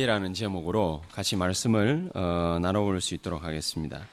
라는 0.00 0.32
제목으로 0.32 1.02
같이 1.12 1.36
말씀을 1.36 2.12
어, 2.14 2.58
나눠볼 2.62 3.02
수 3.02 3.14
있도록 3.14 3.44
하겠습니다. 3.44 4.08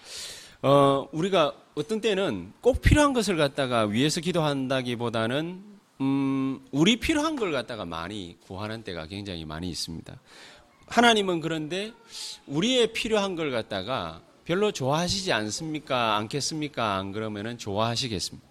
어, 0.61 1.07
우리가 1.13 1.53
어떤 1.73 2.01
때는 2.01 2.51
꼭 2.59 2.81
필요한 2.81 3.13
것을 3.13 3.37
갖다가 3.37 3.83
위해서 3.83 4.19
기도한다기보다는 4.19 5.63
음, 6.01 6.67
우리 6.71 6.97
필요한 6.97 7.37
걸 7.37 7.53
갖다가 7.53 7.85
많이 7.85 8.35
구하는 8.41 8.83
때가 8.83 9.05
굉장히 9.05 9.45
많이 9.45 9.69
있습니다. 9.69 10.19
하나님은 10.87 11.39
그런데 11.39 11.93
우리의 12.47 12.91
필요한 12.91 13.37
걸 13.37 13.49
갖다가 13.49 14.21
별로 14.43 14.73
좋아하시지 14.73 15.31
않습니까? 15.31 16.17
않겠습니까? 16.17 16.97
안 16.97 17.13
그러면은 17.13 17.57
좋아하시겠습니까? 17.57 18.45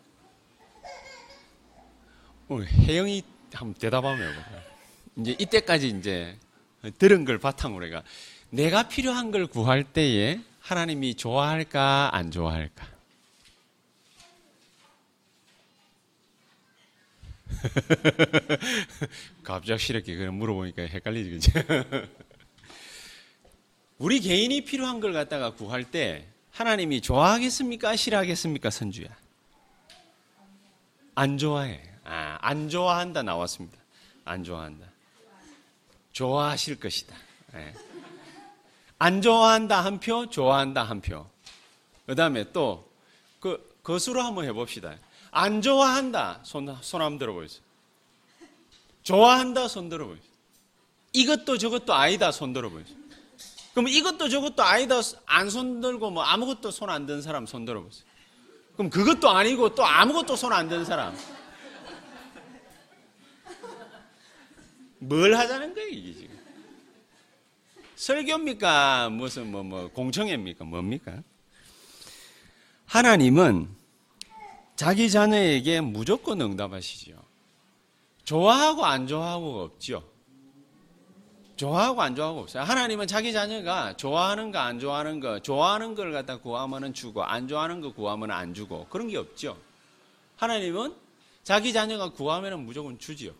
오늘 2.48 2.66
혜영이 2.68 3.22
한번 3.52 3.74
대답하면. 3.74 4.32
이제 5.18 5.36
이때까지 5.38 5.88
이제 5.88 6.38
들은 6.98 7.24
걸 7.24 7.38
바탕으로 7.38 7.86
해가 7.86 8.02
내가 8.50 8.88
필요한 8.88 9.30
걸 9.30 9.46
구할 9.46 9.84
때에 9.84 10.40
하나님이 10.60 11.14
좋아할까 11.14 12.10
안 12.12 12.30
좋아할까? 12.30 12.86
갑작스럽게 19.42 20.16
그냥 20.16 20.38
물어보니까 20.38 20.82
헷갈리지 20.82 21.30
그지? 21.30 21.52
우리 23.98 24.20
개인이 24.20 24.64
필요한 24.64 25.00
걸 25.00 25.12
갖다가 25.12 25.54
구할 25.54 25.84
때 25.84 26.26
하나님이 26.52 27.00
좋아하겠습니까? 27.00 27.96
싫어하겠습니까? 27.96 28.70
선주야. 28.70 29.08
안 31.14 31.38
좋아해. 31.38 31.82
아, 32.04 32.38
안 32.40 32.68
좋아한다 32.68 33.22
나왔습니다. 33.22 33.76
안 34.24 34.44
좋아한다. 34.44 34.86
좋아하실 36.18 36.80
것이다. 36.80 37.14
네. 37.54 37.72
안 38.98 39.22
좋아한다 39.22 39.84
한 39.84 40.00
표, 40.00 40.28
좋아한다 40.28 40.82
한 40.82 41.00
표. 41.00 41.24
그 42.06 42.16
다음에 42.16 42.50
또, 42.52 42.90
그, 43.38 43.78
거수로 43.84 44.20
한번 44.20 44.44
해봅시다. 44.44 44.96
안 45.30 45.62
좋아한다. 45.62 46.40
손, 46.42 46.76
손 46.80 47.02
한번 47.02 47.18
들어보세요. 47.20 47.60
좋아한다. 49.04 49.68
손 49.68 49.88
들어보세요. 49.88 50.24
이것도 51.12 51.56
저것도 51.56 51.94
아니다. 51.94 52.32
손 52.32 52.52
들어보세요. 52.52 52.96
그럼 53.72 53.86
이것도 53.86 54.28
저것도 54.28 54.62
아니다. 54.64 54.96
안 55.26 55.48
손 55.50 55.80
들고 55.80 56.10
뭐 56.10 56.24
아무것도 56.24 56.72
손 56.72 56.90
안 56.90 57.06
든 57.06 57.22
사람 57.22 57.46
손 57.46 57.64
들어보세요. 57.64 58.04
그럼 58.76 58.90
그것도 58.90 59.30
아니고 59.30 59.76
또 59.76 59.86
아무것도 59.86 60.34
손 60.34 60.52
안 60.52 60.68
든 60.68 60.84
사람. 60.84 61.16
뭘 64.98 65.34
하자는 65.34 65.74
거예요, 65.74 65.88
이게 65.88 66.12
지금? 66.14 66.38
설교입니까? 67.96 69.10
무슨, 69.10 69.50
뭐, 69.50 69.62
뭐, 69.62 69.88
공청회입니까? 69.88 70.64
뭡니까? 70.64 71.22
하나님은 72.86 73.68
자기 74.76 75.10
자녀에게 75.10 75.80
무조건 75.80 76.40
응답하시죠. 76.40 77.20
좋아하고 78.24 78.84
안 78.84 79.06
좋아하고가 79.06 79.62
없죠. 79.64 80.08
좋아하고 81.56 82.00
안 82.02 82.14
좋아하고 82.14 82.40
없어요. 82.40 82.62
하나님은 82.62 83.08
자기 83.08 83.32
자녀가 83.32 83.96
좋아하는 83.96 84.52
거, 84.52 84.58
안 84.60 84.78
좋아하는 84.78 85.18
거, 85.18 85.40
좋아하는 85.40 85.96
걸 85.96 86.12
갖다 86.12 86.36
구하면은 86.36 86.94
주고, 86.94 87.24
안 87.24 87.48
좋아하는 87.48 87.80
거 87.80 87.92
구하면 87.92 88.30
안 88.30 88.54
주고, 88.54 88.86
그런 88.88 89.08
게 89.08 89.16
없죠. 89.16 89.58
하나님은 90.36 90.94
자기 91.42 91.72
자녀가 91.72 92.10
구하면은 92.10 92.64
무조건 92.64 92.98
주지요. 92.98 93.32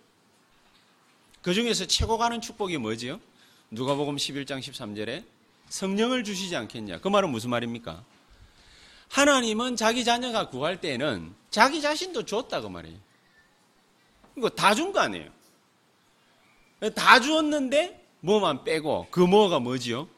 그 1.43 1.55
중에서 1.55 1.87
최고 1.87 2.19
가는 2.19 2.41
축복이 2.41 2.79
뭐지요? 2.79 3.21
누가복음 3.71 4.17
11장 4.17 4.61
13절에 4.61 5.25
성령을 5.69 6.25
주시지 6.25 6.57
않겠냐. 6.57 6.99
그 7.01 7.09
말은 7.09 7.31
무슨 7.31 7.51
말입니까? 7.51 8.03
하나님은 9.11 9.77
자기 9.77 10.05
자녀가 10.05 10.49
구할 10.49 10.81
때는 10.81 11.35
자기 11.51 11.81
자신도 11.81 12.25
줬다고 12.25 12.69
말이에요. 12.69 12.99
이거 14.37 14.49
다 14.49 14.75
준 14.75 14.93
거 14.93 15.01
아니에요. 15.01 15.31
다 16.95 17.21
주었는데 17.21 18.05
뭐만 18.21 18.65
빼고 18.65 19.09
그 19.11 19.21
뭐가 19.21 19.59
뭐지요? 19.59 20.09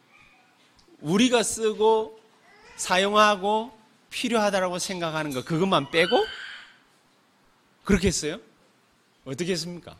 우리가 1.00 1.42
쓰고 1.42 2.20
사용하고 2.76 3.76
필요하다라고 4.10 4.78
생각하는 4.78 5.32
거 5.32 5.42
그것만 5.44 5.90
빼고 5.90 6.24
그렇게 7.84 8.08
했어요? 8.08 8.38
어떻게 9.24 9.52
했습니까? 9.52 9.96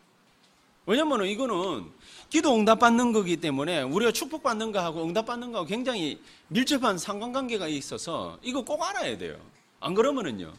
왜냐면 0.91 1.25
이거는 1.25 1.89
기도 2.31 2.53
응답받는 2.57 3.13
거기 3.13 3.37
때문에 3.37 3.83
우리가 3.83 4.11
축복받는 4.11 4.73
거하고 4.73 5.05
응답받는 5.05 5.53
거하고 5.53 5.69
굉장히 5.69 6.21
밀접한 6.49 6.99
상관관계가 6.99 7.69
있어서 7.69 8.41
이거 8.43 8.65
꼭 8.65 8.83
알아야 8.83 9.17
돼요. 9.17 9.39
안 9.79 9.95
그러면은요. 9.95 10.53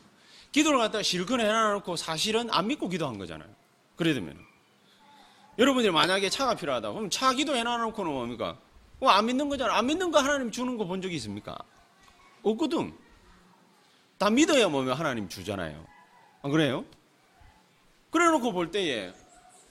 기도를 0.53 0.79
갖다가 0.79 1.03
실컷 1.03 1.41
해놔놓고 1.41 1.97
사실은 1.97 2.49
안 2.49 2.67
믿고 2.67 2.87
기도한 2.87 3.17
거잖아요. 3.17 3.49
그래 3.97 4.13
되면 4.13 4.37
여러분들이 5.59 5.91
만약에 5.91 6.29
차가 6.29 6.55
필요하다. 6.55 6.93
그럼 6.93 7.09
차 7.09 7.33
기도 7.33 7.53
해놔놓고는 7.53 8.09
뭡니까? 8.09 8.55
안 9.01 9.25
믿는 9.25 9.49
거잖아. 9.49 9.75
안 9.77 9.85
믿는 9.87 10.11
거 10.11 10.19
하나님 10.19 10.49
주는 10.49 10.77
거 10.77 10.85
본 10.85 11.01
적이 11.01 11.17
있습니까? 11.17 11.57
없거든. 12.41 12.93
다 14.17 14.29
믿어야 14.29 14.69
뭐면 14.69 14.93
하나님 14.93 15.27
주잖아요. 15.27 15.85
안 16.41 16.51
그래요? 16.51 16.85
그래 18.11 18.29
놓고 18.29 18.53
볼 18.53 18.71
때에 18.71 19.11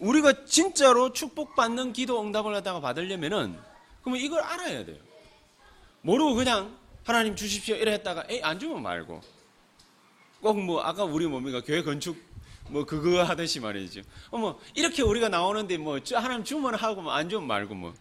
우리가 0.00 0.44
진짜로 0.44 1.12
축복받는 1.12 1.93
기도 1.93 2.21
응답을 2.22 2.53
갖다가 2.53 2.81
받으려면은 2.81 3.59
그러면 4.03 4.21
이걸 4.21 4.41
알아야 4.43 4.84
돼요. 4.84 4.97
모르고 6.03 6.34
그냥 6.34 6.75
하나님 7.05 7.37
주십시오 7.37 7.77
이래 7.77 7.93
했다가 7.93 8.25
에이 8.28 8.41
안 8.43 8.59
주면 8.59 8.83
말고 8.83 9.21
꼭 10.41 10.56
뭐 10.56 10.83
아까 10.83 11.05
우리 11.05 11.27
뭡니까 11.27 11.60
교회 11.60 11.83
건축 11.83 12.16
뭐 12.69 12.87
그거 12.87 13.22
하듯이 13.22 13.60
말이죠. 13.60 14.03
어머 14.31 14.59
이렇게 14.75 15.03
우리가 15.03 15.28
나오는데 15.28 15.77
뭐 15.77 15.99
하나님 16.15 16.44
주면 16.44 16.75
하고 16.75 17.03
뭐안 17.03 17.28
주면 17.28 17.47
말고 17.47 17.75
뭐 17.75 17.94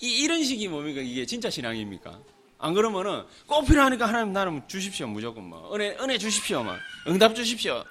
이, 0.00 0.26
런 0.26 0.42
식이 0.42 0.68
뭡니까 0.68 1.00
이게 1.00 1.24
진짜 1.24 1.48
신앙입니까? 1.48 2.18
안 2.58 2.74
그러면은 2.74 3.24
꼭 3.46 3.66
필요하니까 3.66 4.06
하나님 4.08 4.32
나는 4.32 4.62
주십시오 4.66 5.06
무조건 5.06 5.44
뭐 5.44 5.74
은혜 5.74 5.96
은혜 6.00 6.18
주십시오 6.18 6.62
막 6.62 6.78
응답 7.06 7.34
주십시오 7.34 7.74
뭐 7.74 7.84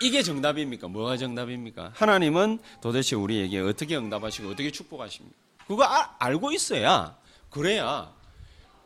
이게 0.00 0.22
정답입니까? 0.22 0.88
뭐가 0.88 1.16
정답입니까? 1.16 1.92
하나님은 1.94 2.60
도대체 2.80 3.16
우리에게 3.16 3.58
어떻게 3.60 3.96
응답하시고 3.96 4.48
어떻게 4.50 4.70
축복하십니까? 4.70 5.36
그거 5.66 5.84
아, 5.84 6.14
알고 6.18 6.52
있어야 6.52 7.16
그래야 7.50 8.12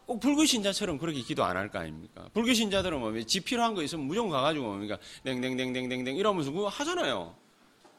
꼭 0.07 0.21
불교신자처럼 0.21 0.99
그렇게 0.99 1.21
기도 1.21 1.45
안 1.45 1.57
할 1.57 1.69
거 1.71 1.79
아닙니까? 1.81 2.29
불교신자들은 2.33 3.01
뭐, 3.01 3.13
집 3.25 3.45
필요한 3.45 3.75
거 3.75 3.83
있으면 3.83 4.07
무조건 4.07 4.31
가가지고 4.31 4.65
뭡니까? 4.65 4.99
냉냉냉냉냉냉 5.25 6.17
이러면서 6.17 6.51
그거 6.53 6.69
하잖아요. 6.69 7.35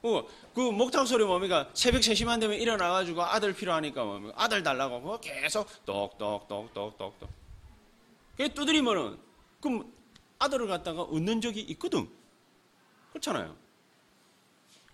그, 0.02 0.24
그 0.56 0.62
목탁 0.62 1.06
소리 1.08 1.26
뭡니까? 1.26 1.70
새벽 1.74 2.00
3시만 2.02 2.40
되면 2.40 2.58
일어나가지고 2.60 3.24
아들 3.24 3.54
필요하니까 3.54 4.04
뭡니까? 4.06 4.34
아들 4.38 4.64
달라고 4.64 5.02
그거 5.02 5.20
계속 5.20 5.68
똑똑똑똑똑똑. 5.86 7.30
그게 8.38 8.54
두드리면은, 8.54 9.18
그럼 9.60 9.92
아들을 10.40 10.68
갖다가 10.68 11.02
얻는 11.02 11.42
적이 11.42 11.62
있거든. 11.62 12.08
그렇잖아요. 13.18 13.56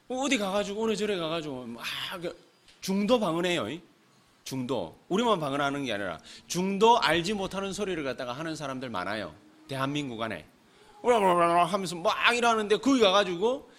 어디 0.09 0.38
가가지고 0.38 0.84
어느 0.84 0.95
절에 0.95 1.17
가가지고 1.17 1.66
막 1.67 1.84
중도 2.81 3.19
방언해요. 3.19 3.67
중도 4.44 4.97
우리만 5.07 5.39
방언하는 5.39 5.85
게 5.85 5.94
아니라 5.94 6.19
중도 6.47 7.00
알지 7.00 7.33
못하는 7.33 7.72
소리를 7.72 8.03
갖다가 8.03 8.33
하는 8.33 8.56
사람들 8.56 8.89
많아요. 8.89 9.33
대한민국 9.67 10.22
안에 10.22 10.45
하면서 11.01 11.95
막 11.95 12.35
이러는데 12.35 12.78
거기 12.78 13.00
가가지고 13.00 13.69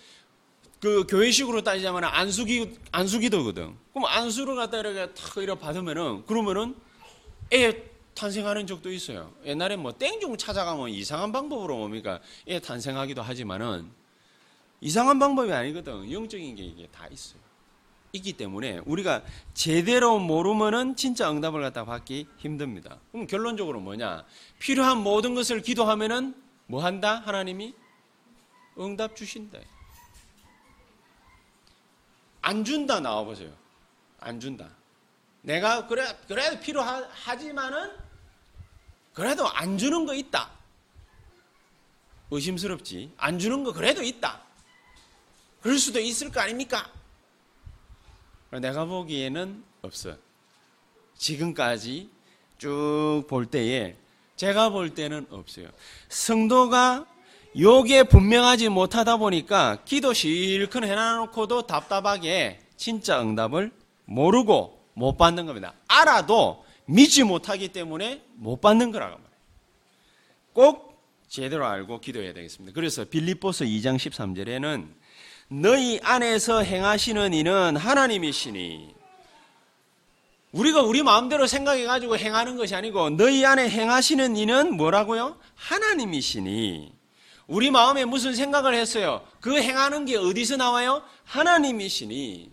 그 0.80 1.06
교회식으로 1.08 1.62
따지자면 1.62 2.04
안수기 2.04 2.78
안수기도거든. 2.92 3.74
그럼 3.92 4.06
안수를 4.06 4.56
갖다 4.56 4.78
이렇게 4.78 5.12
탁 5.14 5.42
이렇게 5.42 5.60
받으면은 5.60 6.24
그러면은 6.26 6.74
애 7.52 7.82
탄생하는 8.14 8.66
적도 8.66 8.90
있어요. 8.90 9.32
옛날에 9.44 9.76
뭐 9.76 9.92
땡중 9.92 10.36
찾아가면 10.36 10.90
이상한 10.90 11.32
방법으로 11.32 11.76
뭡니까 11.76 12.20
애 12.48 12.60
탄생하기도 12.60 13.22
하지만은 13.22 13.90
이상한 14.84 15.18
방법이 15.18 15.50
아니거든. 15.50 16.12
영적인 16.12 16.56
게 16.56 16.62
이게 16.62 16.86
다 16.88 17.06
있어요. 17.10 17.40
있기 18.12 18.34
때문에 18.34 18.82
우리가 18.84 19.22
제대로 19.54 20.18
모르면은 20.18 20.94
진짜 20.94 21.30
응답을 21.32 21.62
갖다 21.62 21.86
받기 21.86 22.28
힘듭니다. 22.36 22.98
그럼 23.10 23.26
결론적으로 23.26 23.80
뭐냐? 23.80 24.26
필요한 24.58 24.98
모든 24.98 25.34
것을 25.34 25.62
기도하면은 25.62 26.34
뭐 26.66 26.84
한다? 26.84 27.22
하나님이 27.24 27.74
응답 28.78 29.16
주신다. 29.16 29.58
안 32.42 32.62
준다 32.62 33.00
나와 33.00 33.24
보세요. 33.24 33.50
안 34.20 34.38
준다. 34.38 34.68
내가 35.40 35.86
그래 35.86 36.04
그래도 36.28 36.60
필요하지만은 36.60 37.90
그래도 39.14 39.48
안 39.48 39.78
주는 39.78 40.04
거 40.04 40.14
있다. 40.14 40.50
의심스럽지. 42.30 43.14
안 43.16 43.38
주는 43.38 43.64
거 43.64 43.72
그래도 43.72 44.02
있다. 44.02 44.43
그럴 45.64 45.78
수도 45.78 45.98
있을 45.98 46.30
거 46.30 46.40
아닙니까? 46.40 46.92
내가 48.50 48.84
보기에는 48.84 49.64
없어요. 49.80 50.18
지금까지 51.16 52.10
쭉 52.58 53.24
볼 53.28 53.46
때에 53.46 53.96
제가 54.36 54.68
볼 54.68 54.94
때는 54.94 55.26
없어요. 55.30 55.68
성도가 56.10 57.06
요게 57.58 58.04
분명하지 58.04 58.68
못하다 58.68 59.16
보니까 59.16 59.78
기도 59.86 60.12
실컷 60.12 60.84
해놔놓고도 60.84 61.62
답답하게 61.66 62.60
진짜 62.76 63.22
응답을 63.22 63.72
모르고 64.04 64.78
못 64.92 65.16
받는 65.16 65.46
겁니다. 65.46 65.72
알아도 65.88 66.62
믿지 66.84 67.24
못하기 67.24 67.68
때문에 67.68 68.22
못 68.34 68.60
받는 68.60 68.92
거라고 68.92 69.16
말해요. 69.16 69.30
꼭 70.52 71.02
제대로 71.26 71.64
알고 71.64 72.02
기도해야 72.02 72.34
되겠습니다. 72.34 72.74
그래서 72.74 73.06
빌립보서 73.06 73.64
2장 73.64 73.96
13절에는 73.96 75.03
너희 75.60 76.00
안에서 76.02 76.62
행하시는 76.62 77.32
이는 77.32 77.76
하나님이시니 77.76 78.92
우리가 80.52 80.82
우리 80.82 81.02
마음대로 81.02 81.46
생각해 81.46 81.84
가지고 81.84 82.16
행하는 82.16 82.56
것이 82.56 82.74
아니고 82.74 83.10
너희 83.10 83.44
안에 83.44 83.68
행하시는 83.68 84.36
이는 84.36 84.76
뭐라고요? 84.76 85.36
하나님이시니 85.54 86.92
우리 87.46 87.70
마음에 87.70 88.04
무슨 88.04 88.34
생각을 88.34 88.74
했어요? 88.74 89.24
그 89.40 89.60
행하는 89.60 90.06
게 90.06 90.16
어디서 90.16 90.56
나와요? 90.56 91.02
하나님이시니 91.24 92.50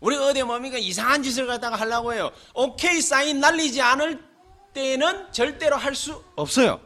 우리 0.00 0.16
어디 0.16 0.42
뭡니까 0.42 0.78
이상한 0.78 1.22
짓을 1.22 1.46
갖다가 1.46 1.76
하려고 1.76 2.14
해요. 2.14 2.32
오케이 2.54 3.00
사인 3.00 3.38
날리지 3.38 3.80
않을 3.82 4.20
때는 4.72 5.30
절대로 5.32 5.76
할 5.76 5.94
수 5.94 6.22
없어요. 6.36 6.80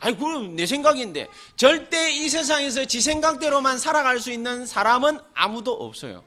아이 0.00 0.16
그럼 0.16 0.54
내 0.54 0.66
생각인데 0.66 1.28
절대 1.56 2.12
이 2.12 2.28
세상에서 2.28 2.84
지 2.84 3.00
생각대로만 3.00 3.78
살아갈 3.78 4.20
수 4.20 4.30
있는 4.30 4.64
사람은 4.66 5.18
아무도 5.34 5.72
없어요. 5.72 6.24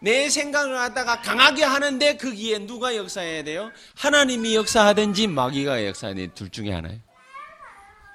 내 0.00 0.28
생각을 0.28 0.74
갖다가 0.74 1.22
강하게 1.22 1.64
하는데 1.64 2.16
거기에 2.18 2.58
그 2.58 2.66
누가 2.66 2.94
역사해야 2.94 3.42
돼요? 3.44 3.70
하나님이 3.94 4.54
역사하든지 4.54 5.28
마귀가 5.28 5.84
돼. 5.86 6.28
둘 6.34 6.50
중에 6.50 6.72
하나예요. 6.72 7.00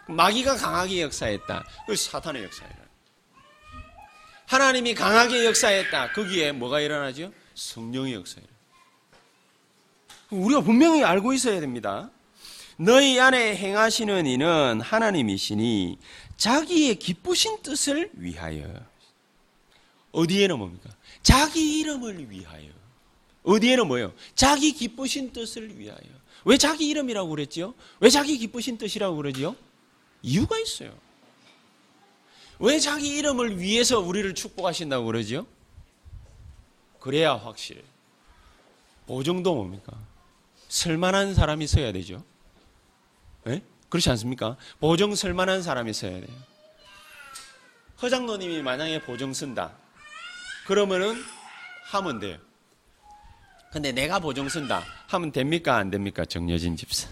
마귀가 0.07 0.55
강하게 0.55 1.01
역사했다. 1.01 1.65
그 1.87 1.95
사탄의 1.95 2.43
역사예요. 2.43 2.73
하나님이 4.45 4.93
강하게 4.93 5.45
역사했다. 5.45 6.13
거기에 6.13 6.51
뭐가 6.51 6.79
일어나죠? 6.79 7.31
성령의 7.55 8.13
역사예요. 8.13 8.47
우리가 10.29 10.61
분명히 10.61 11.03
알고 11.03 11.33
있어야 11.33 11.59
됩니다. 11.59 12.11
너희 12.81 13.19
안에 13.19 13.57
행하시는 13.57 14.25
이는 14.25 14.79
하나님이시니 14.79 15.97
자기의 16.37 16.95
기쁘신 16.95 17.61
뜻을 17.61 18.09
위하여. 18.13 18.73
어디에는 20.13 20.57
뭡니까? 20.57 20.89
자기 21.21 21.79
이름을 21.79 22.31
위하여. 22.31 22.69
어디에는 23.43 23.85
뭐예요? 23.85 24.13
자기 24.33 24.71
기쁘신 24.71 25.33
뜻을 25.33 25.77
위하여. 25.77 25.99
왜 26.45 26.57
자기 26.57 26.87
이름이라고 26.87 27.29
그랬지요? 27.29 27.73
왜 27.99 28.09
자기 28.09 28.37
기쁘신 28.37 28.77
뜻이라고 28.77 29.17
그러지요? 29.17 29.57
이유가 30.21 30.57
있어요. 30.57 30.97
왜 32.59 32.79
자기 32.79 33.09
이름을 33.09 33.59
위해서 33.59 33.99
우리를 33.99 34.33
축복하신다고 34.35 35.05
그러지요? 35.05 35.45
그래야 37.01 37.35
확실해. 37.35 37.81
보정도 39.05 39.53
뭡니까? 39.53 39.97
설만한 40.69 41.33
사람이 41.33 41.67
써야 41.67 41.91
되죠. 41.91 42.23
네? 43.89 43.91
그렇지 43.91 44.09
않습니까? 44.11 44.55
보정 44.79 45.15
설만한 45.15 45.63
사람이 45.63 45.93
써야 45.93 46.11
돼요. 46.11 46.35
허장노님이 48.01 48.61
만약에 48.61 49.01
보정 49.01 49.33
쓴다. 49.33 49.73
그러면은 50.65 51.21
하면 51.91 52.19
돼요. 52.19 52.37
근데 53.71 53.91
내가 53.91 54.19
보정 54.19 54.47
쓴다. 54.47 54.83
하면 55.07 55.31
됩니까? 55.31 55.77
안 55.77 55.89
됩니까? 55.89 56.23
정여진 56.23 56.75
집사. 56.75 57.09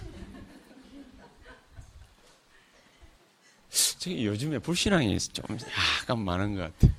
저 3.99 4.11
요즘에 4.11 4.59
불신앙이 4.59 5.17
좀 5.19 5.57
약간 6.01 6.19
많은 6.19 6.55
것 6.55 6.61
같아요. 6.61 6.95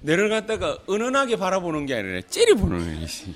내를 0.00 0.28
갖다가 0.28 0.78
은은하게 0.88 1.36
바라보는 1.36 1.86
게 1.86 1.94
아니라 1.94 2.20
째려보는 2.28 3.00
것이. 3.00 3.34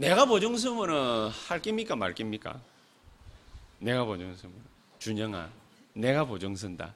내가 0.00 0.24
보정 0.24 0.56
쓰면은 0.56 1.28
할 1.28 1.60
깁니까 1.60 1.94
말 1.94 2.14
깁니까? 2.14 2.58
내가 3.80 4.06
보정 4.06 4.34
쓰면 4.34 4.54
준영아, 4.98 5.50
내가 5.92 6.24
보정 6.24 6.56
쓴다. 6.56 6.94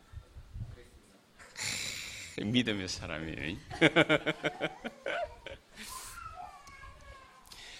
믿음의 2.38 2.88
사람이에요. 2.88 3.58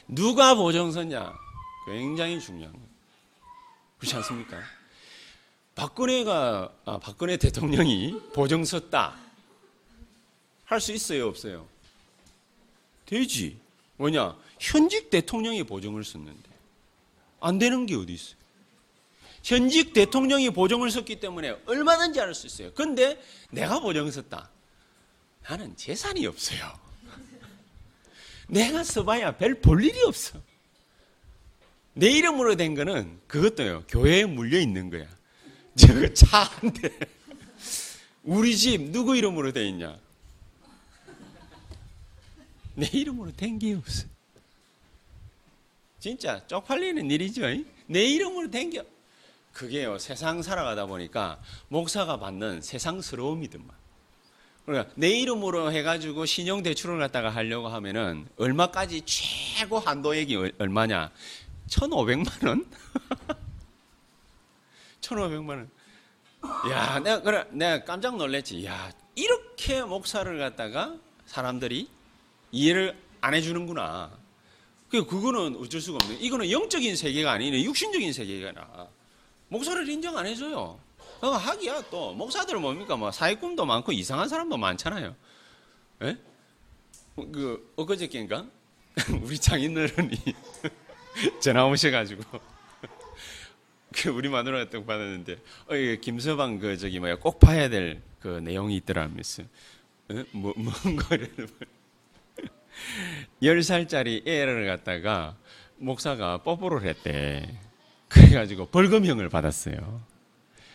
누가 0.06 0.55
보정서냐? 0.55 1.32
굉장히 1.87 2.38
중요한 2.38 2.70
거예요. 2.75 2.88
그렇지 3.99 4.17
않습니까? 4.17 4.61
박근혜가, 5.75 6.70
아, 6.85 6.99
박근혜 6.99 7.38
대통령이 7.38 8.20
보정 8.35 8.62
섰다. 8.62 9.17
할수 10.67 10.93
있어요, 10.93 11.29
없어요? 11.29 11.67
되지. 13.06 13.59
뭐냐? 13.97 14.44
현직 14.65 15.11
대통령이 15.11 15.63
보정을 15.65 16.05
썼는데. 16.05 16.49
안 17.41 17.59
되는 17.59 17.85
게 17.85 17.95
어디 17.95 18.15
있어요? 18.15 18.37
현직 19.43 19.93
대통령이 19.93 20.49
보정을 20.51 20.91
썼기 20.91 21.21
때문에 21.21 21.55
얼마든지 21.67 22.19
할수 22.19 22.47
있어요. 22.47 22.73
근데 22.73 23.23
내가 23.51 23.79
보정 23.81 24.11
썼다. 24.11 24.51
나는 25.43 25.77
재산이 25.77 26.27
없어요. 26.27 26.61
내가 28.49 28.83
써봐야 28.83 29.37
별 29.37 29.61
볼 29.61 29.85
일이 29.85 30.01
없어. 30.05 30.41
내 31.93 32.11
이름으로 32.11 32.57
된 32.57 32.75
거는 32.75 33.21
그것도요. 33.27 33.85
교회에 33.89 34.25
물려 34.25 34.59
있는 34.59 34.89
거야. 34.89 35.07
저거 35.77 36.09
차한 36.15 36.73
대. 36.73 36.91
우리 38.23 38.57
집 38.57 38.81
누구 38.91 39.15
이름으로 39.17 39.53
돼 39.53 39.69
있냐? 39.69 39.99
내 42.77 42.87
이름으로 42.91 43.31
된 43.37 43.59
게 43.59 43.75
없어. 43.75 44.07
진짜 46.05 46.47
쪽팔리는 46.49 47.11
일이죠. 47.11 47.47
내 47.87 48.05
이름으로 48.05 48.51
된 48.51 48.69
게. 48.69 48.87
그게요. 49.55 49.97
세상 49.99 50.43
살아가다 50.43 50.85
보니까 50.85 51.41
목사가 51.69 52.19
받는 52.19 52.61
세상스러움이더만. 52.61 53.71
그러니까 54.67 54.93
내 54.97 55.09
이름으로 55.09 55.73
해가지고 55.73 56.27
신용 56.27 56.62
대출을 56.62 56.99
갖다가 56.99 57.31
하려고 57.31 57.69
하면은 57.69 58.29
얼마까지 58.37 59.01
최고 59.06 59.79
한도액이 59.79 60.53
얼마냐? 60.58 61.11
1,500만 61.70 62.49
원? 62.49 62.67
1,500만 65.01 65.49
원. 65.49 65.70
야, 66.70 66.99
내가 66.99 67.23
그래 67.23 67.46
내가 67.51 67.82
깜짝 67.82 68.19
놀랐지. 68.19 68.63
야, 68.67 68.93
이렇게 69.15 69.82
목사를 69.82 70.39
갖다가 70.39 70.96
사람들이 71.25 71.89
이해를 72.53 72.94
안 73.23 73.32
해주는구나. 73.32 74.24
그 74.94 75.06
그거는 75.06 75.56
어쩔 75.56 75.81
수가 75.81 75.98
없네. 76.03 76.19
이거는 76.20 76.51
영적인 76.51 76.96
세계가 76.96 77.32
아니네. 77.32 77.63
육신적인 77.65 78.13
세계가 78.13 78.89
목사를 79.48 79.89
인정 79.89 80.17
안 80.17 80.27
해줘요. 80.27 80.79
어, 81.20 81.29
하기야 81.29 81.82
또 81.91 82.13
목사들 82.15 82.58
뭡니까 82.58 82.96
뭐 82.96 83.10
사회꿈도 83.10 83.65
많고 83.65 83.93
이상한 83.93 84.29
사람도 84.29 84.56
많잖아요. 84.56 85.15
예? 86.03 86.17
그 87.17 87.72
엊그저께인가 87.77 88.46
우리 89.22 89.39
장인어른이 89.39 90.17
전화 91.41 91.67
오셔가지고 91.67 92.22
그 93.94 94.10
우리 94.10 94.29
마누라가 94.29 94.69
딱 94.69 94.84
받았는데 94.86 95.32
어, 95.69 96.01
김서방 96.01 96.58
그 96.58 96.77
저기 96.77 96.98
뭐야 96.98 97.17
꼭 97.17 97.39
봐야 97.39 97.69
될 97.69 98.03
그 98.24 98.39
내용이 98.39 98.77
있더라면서 98.77 99.43
어? 100.08 100.24
뭐 100.32 100.55
뭔가 100.56 101.15
열 103.43 103.63
살짜리 103.63 104.23
애를 104.27 104.67
갖다가 104.67 105.37
목사가 105.77 106.39
뽀뽀를 106.39 106.85
했대. 106.85 107.59
그래가지고 108.09 108.67
벌금형을 108.67 109.29
받았어요. 109.29 110.03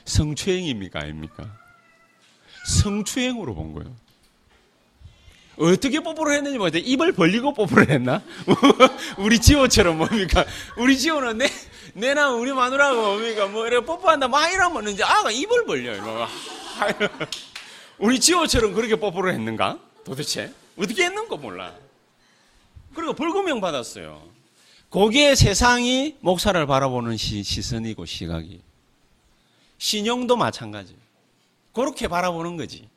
성추행입니까? 0.05 0.99
아닙니까? 0.99 1.55
성추행으로 2.65 3.55
본 3.55 3.73
거예요. 3.73 3.95
어떻게 5.57 5.99
뽀뽀를 5.99 6.35
했는지 6.35 6.57
모르겠 6.57 6.83
입을 6.85 7.11
벌리고 7.11 7.53
뽀뽀를 7.53 7.89
했나? 7.89 8.21
우리 9.17 9.39
지호처럼 9.39 9.97
뭡니까? 9.97 10.45
우리 10.77 10.97
지호는 10.97 11.39
내, 11.39 11.49
내나 11.93 12.31
우리 12.31 12.53
마누라가 12.53 12.93
뭡니까? 12.93 13.47
뭐, 13.47 13.67
이렇게 13.67 13.85
뽀뽀한다, 13.85 14.29
막 14.29 14.49
이러면 14.49 14.87
이제 14.87 15.03
아가 15.03 15.29
입을 15.31 15.65
벌려요. 15.65 16.27
우리 17.99 18.19
지호처럼 18.19 18.73
그렇게 18.73 18.95
뽀뽀를 18.95 19.33
했는가? 19.33 19.79
도대체? 20.05 20.53
어떻게 20.77 21.03
했는가 21.03 21.35
몰라. 21.35 21.73
그리고 22.93 23.13
벌금형 23.13 23.61
받았어요. 23.61 24.27
거기에 24.89 25.35
세상이 25.35 26.17
목사를 26.19 26.65
바라보는 26.65 27.17
시, 27.17 27.43
시선이고 27.43 28.05
시각이. 28.05 28.61
신용도 29.77 30.35
마찬가지. 30.35 30.95
그렇게 31.73 32.07
바라보는 32.07 32.57
거지. 32.57 32.89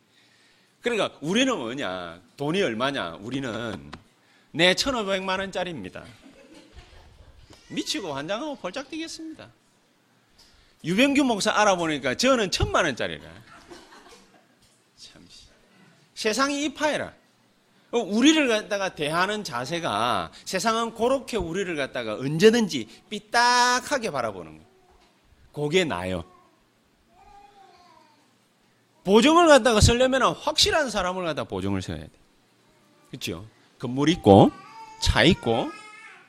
그러니까 0.80 1.16
우리는 1.20 1.56
뭐냐? 1.56 2.20
돈이 2.36 2.60
얼마냐? 2.60 3.18
우리는 3.20 3.92
내 4.50 4.74
1,500만 4.74 5.38
원짜리입니다. 5.38 6.04
미치고 7.68 8.12
환장하고 8.12 8.56
펄짝 8.56 8.90
뛰겠습니다. 8.90 9.48
유병규 10.84 11.22
목사 11.24 11.52
알아보니까 11.52 12.16
저는 12.16 12.50
천만 12.50 12.84
원짜리라. 12.84 13.22
참. 14.96 15.26
세상이 16.14 16.64
이파해라. 16.64 17.12
어, 17.92 17.98
우리를 17.98 18.48
갖다가 18.48 18.94
대하는 18.94 19.44
자세가 19.44 20.32
세상은 20.44 20.94
그렇게 20.94 21.36
우리를 21.36 21.76
갖다가 21.76 22.14
언제든지 22.14 22.88
삐딱하게 23.10 24.10
바라보는 24.10 24.52
거예요. 24.52 24.66
그게 25.52 25.84
나요. 25.84 26.24
보증을 29.04 29.46
갖다가 29.48 29.80
쓰려면 29.80 30.22
확실한 30.34 30.90
사람을 30.90 31.24
갖다 31.24 31.44
보증을 31.44 31.82
써야 31.82 31.98
돼. 31.98 32.10
그렇죠? 33.10 33.46
건물 33.78 34.08
있고 34.08 34.50
차 35.02 35.22
있고 35.24 35.70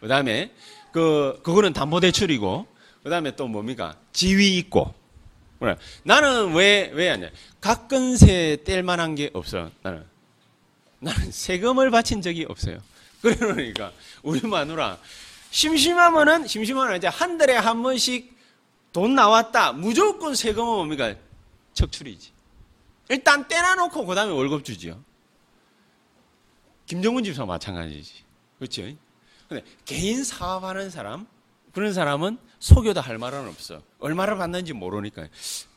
그다음에 0.02 0.52
그 0.92 1.40
그거는 1.44 1.72
담보 1.72 2.02
대출이고 2.02 2.68
그다음에 3.04 3.36
또 3.36 3.48
뭡니까? 3.48 3.96
지위 4.12 4.58
있고. 4.58 4.94
나는 6.04 6.54
왜왜 6.54 7.10
하냐? 7.10 7.30
각근세 7.62 8.58
뗄 8.66 8.84
만한 8.84 9.16
게 9.16 9.30
없어. 9.34 9.70
나는 9.82 10.04
나는 11.04 11.32
세금을 11.32 11.92
바친 11.92 12.22
적이 12.22 12.46
없어요. 12.48 12.82
그러니까 13.22 13.92
우리 14.22 14.42
마누라 14.42 14.98
심심하면은 15.52 16.48
심심하면 16.48 16.98
이제 16.98 17.08
한 17.08 17.38
달에 17.38 17.56
한 17.56 17.84
번씩 17.84 18.34
돈 18.92 19.16
나왔다. 19.16 19.74
무조건 19.74 20.36
세금은 20.36 20.66
뭡니까? 20.66 21.16
척출이지. 21.74 22.32
일단 23.10 23.48
떼놔놓고 23.48 24.06
그 24.06 24.16
다음에 24.16 24.32
월급 24.32 24.64
주지요. 24.64 25.04
김정은 26.86 27.24
집사 27.24 27.46
마찬가지지. 27.46 28.24
그렇죠? 28.58 28.84
근데 29.50 29.64
개인 29.86 30.24
사업하는 30.24 30.90
사람, 30.90 31.28
그런 31.74 31.94
사람은 31.94 32.38
속여도 32.60 33.02
할 33.02 33.18
말은 33.18 33.48
없어. 33.48 33.82
얼마를 34.00 34.38
받는지 34.38 34.74
모르니까. 34.74 35.28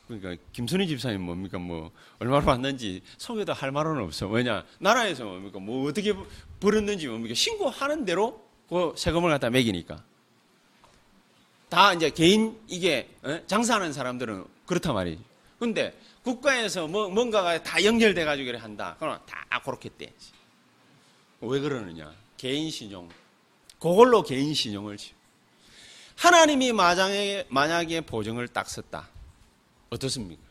그러니까 0.06 0.36
김선희 0.52 0.86
집사님 0.86 1.20
뭡니까 1.22 1.58
뭐 1.58 1.90
얼마를 2.18 2.44
받는지 2.44 3.02
속여도 3.18 3.52
할 3.52 3.72
말은 3.72 3.98
없어. 3.98 4.28
왜냐 4.28 4.64
나라에서 4.78 5.24
뭡니까 5.24 5.58
뭐 5.58 5.88
어떻게 5.88 6.14
벌었는지 6.60 7.08
뭡니까 7.08 7.34
신고하는 7.34 8.04
대로 8.04 8.44
그 8.68 8.94
세금을 8.96 9.30
갖다 9.30 9.50
매기니까. 9.50 10.02
다 11.68 11.92
이제 11.92 12.10
개인 12.10 12.56
이게 12.68 13.08
어? 13.22 13.40
장사하는 13.46 13.92
사람들은 13.92 14.44
그렇단 14.66 14.94
말이지. 14.94 15.22
근데 15.58 15.98
국가에서 16.22 16.86
뭐 16.86 17.08
뭔가가 17.08 17.62
다 17.62 17.82
연결돼 17.82 18.24
가지고 18.24 18.48
이래 18.48 18.58
한다. 18.58 18.96
그러면 18.98 19.20
다 19.26 19.60
그렇게 19.64 19.90
떼. 19.96 20.12
왜 21.40 21.60
그러느냐? 21.60 22.12
개인 22.36 22.70
신용. 22.70 23.08
그걸로 23.78 24.22
개인 24.22 24.54
신용을 24.54 24.96
지. 24.96 25.12
하나님이 26.16 26.72
만약에, 26.72 27.46
만약에 27.48 28.00
보증을 28.02 28.48
딱 28.48 28.68
썼다. 28.68 29.08
어떻습니까? 29.90 30.42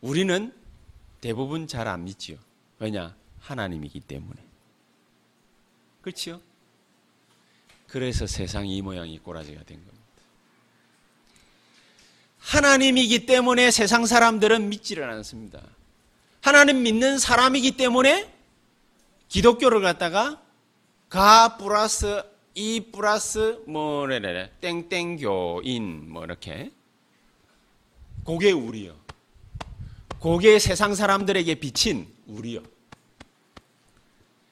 우리는 0.00 0.52
대부분 1.20 1.66
잘 1.66 1.88
안 1.88 2.04
믿지요. 2.04 2.36
왜냐? 2.78 3.14
하나님이기 3.40 4.00
때문에. 4.00 4.40
그렇지요? 6.02 6.40
그래서 7.86 8.26
세상이 8.26 8.76
이 8.76 8.82
모양이 8.82 9.18
꼬라지가 9.18 9.62
된 9.64 9.78
겁니다. 9.78 9.96
하나님이기 12.38 13.26
때문에 13.26 13.70
세상 13.70 14.06
사람들은 14.06 14.68
믿지를 14.68 15.08
않습니다. 15.10 15.62
하나님 16.40 16.82
믿는 16.82 17.18
사람이기 17.18 17.76
때문에 17.76 18.32
기독교를 19.28 19.80
갖다가 19.80 20.40
가 21.08 21.56
플러스 21.56 22.22
이 22.54 22.80
플러스 22.92 23.62
뭐래래 23.66 24.50
땡땡교인 24.60 26.08
뭐 26.10 26.24
이렇게 26.24 26.70
그게 28.26 28.50
우리요. 28.50 28.96
그게 30.20 30.58
세상 30.58 30.94
사람들에게 30.94 31.54
비친 31.56 32.12
우리요. 32.26 32.60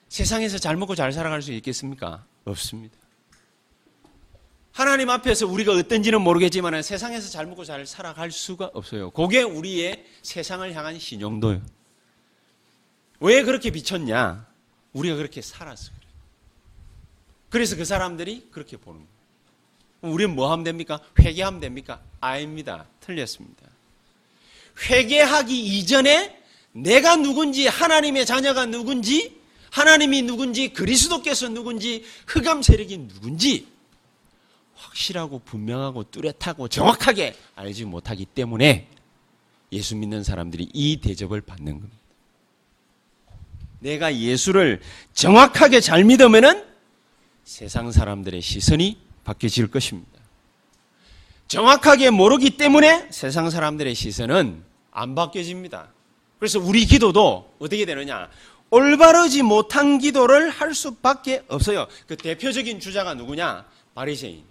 세상에서 0.08 0.58
잘 0.58 0.76
먹고 0.76 0.94
잘 0.94 1.12
살아갈 1.12 1.42
수 1.42 1.52
있겠습니까? 1.52 2.24
없습니다. 2.44 2.96
하나님 4.70 5.10
앞에서 5.10 5.46
우리가 5.46 5.72
어떤지는 5.72 6.20
모르겠지만 6.20 6.82
세상에서 6.82 7.28
잘 7.30 7.46
먹고 7.46 7.64
잘 7.64 7.84
살아갈 7.86 8.30
수가 8.30 8.70
없어요. 8.74 9.10
그게 9.10 9.42
우리의 9.42 10.04
세상을 10.22 10.72
향한 10.72 10.98
신용도요. 10.98 11.60
왜 13.20 13.42
그렇게 13.42 13.70
비쳤냐? 13.70 14.46
우리가 14.92 15.16
그렇게 15.16 15.42
살았어. 15.42 15.92
그래서 17.50 17.76
그 17.76 17.84
사람들이 17.84 18.48
그렇게 18.52 18.76
보는 18.76 19.00
거예요. 19.00 20.12
우리는 20.12 20.34
뭐 20.34 20.52
하면 20.52 20.64
됩니까? 20.64 21.00
회개하면 21.18 21.60
됩니까? 21.60 22.00
아닙니다. 22.20 22.86
틀렸습니다. 23.00 23.63
회개하기 24.78 25.78
이전에 25.78 26.42
내가 26.72 27.16
누군지, 27.16 27.66
하나님의 27.66 28.26
자녀가 28.26 28.66
누군지, 28.66 29.40
하나님이 29.70 30.22
누군지, 30.22 30.72
그리스도께서 30.72 31.48
누군지, 31.48 32.04
흑암 32.26 32.62
세력이 32.62 33.08
누군지, 33.08 33.68
확실하고 34.74 35.40
분명하고 35.40 36.04
뚜렷하고 36.04 36.68
정확하게 36.68 37.34
알지 37.54 37.84
못하기 37.84 38.26
때문에 38.26 38.88
예수 39.72 39.96
믿는 39.96 40.22
사람들이 40.22 40.68
이 40.72 41.00
대접을 41.00 41.40
받는 41.40 41.80
겁니다. 41.80 41.96
내가 43.80 44.16
예수를 44.16 44.80
정확하게 45.12 45.80
잘 45.80 46.04
믿으면은 46.04 46.64
세상 47.44 47.92
사람들의 47.92 48.40
시선이 48.40 48.98
바뀌어질 49.24 49.70
것입니다. 49.70 50.13
정확하게 51.48 52.10
모르기 52.10 52.56
때문에 52.56 53.08
세상 53.10 53.50
사람들의 53.50 53.94
시선은 53.94 54.64
안 54.90 55.14
바뀌어집니다. 55.14 55.88
그래서 56.38 56.58
우리 56.58 56.84
기도도 56.86 57.50
어떻게 57.58 57.84
되느냐? 57.84 58.28
올바르지 58.70 59.42
못한 59.42 59.98
기도를 59.98 60.50
할 60.50 60.74
수밖에 60.74 61.44
없어요. 61.48 61.86
그 62.06 62.16
대표적인 62.16 62.80
주자가 62.80 63.14
누구냐? 63.14 63.64
바리새인. 63.94 64.42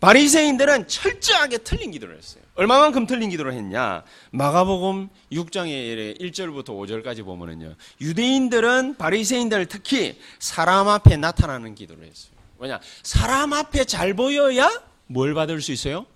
바리새인들은 0.00 0.88
철저하게 0.88 1.58
틀린 1.58 1.90
기도를 1.90 2.16
했어요. 2.16 2.42
얼마만큼 2.54 3.06
틀린 3.06 3.30
기도를 3.30 3.52
했냐? 3.52 4.02
마가복음 4.30 5.08
6장의 5.32 6.20
1절부터 6.20 6.68
5절까지 6.68 7.24
보면은요. 7.24 7.74
유대인들은 8.00 8.96
바리새인들 8.96 9.66
특히 9.66 10.18
사람 10.38 10.88
앞에 10.88 11.16
나타나는 11.16 11.74
기도를 11.74 12.04
했어요. 12.04 12.32
뭐냐? 12.58 12.80
사람 13.02 13.52
앞에 13.52 13.84
잘 13.84 14.14
보여야 14.14 14.70
뭘 15.06 15.34
받을 15.34 15.60
수 15.60 15.72
있어요? 15.72 16.06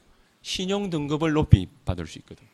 신용 0.43 0.91
등급을 0.91 1.33
높이 1.33 1.69
받을 1.85 2.07
수 2.07 2.19
있거든. 2.19 2.47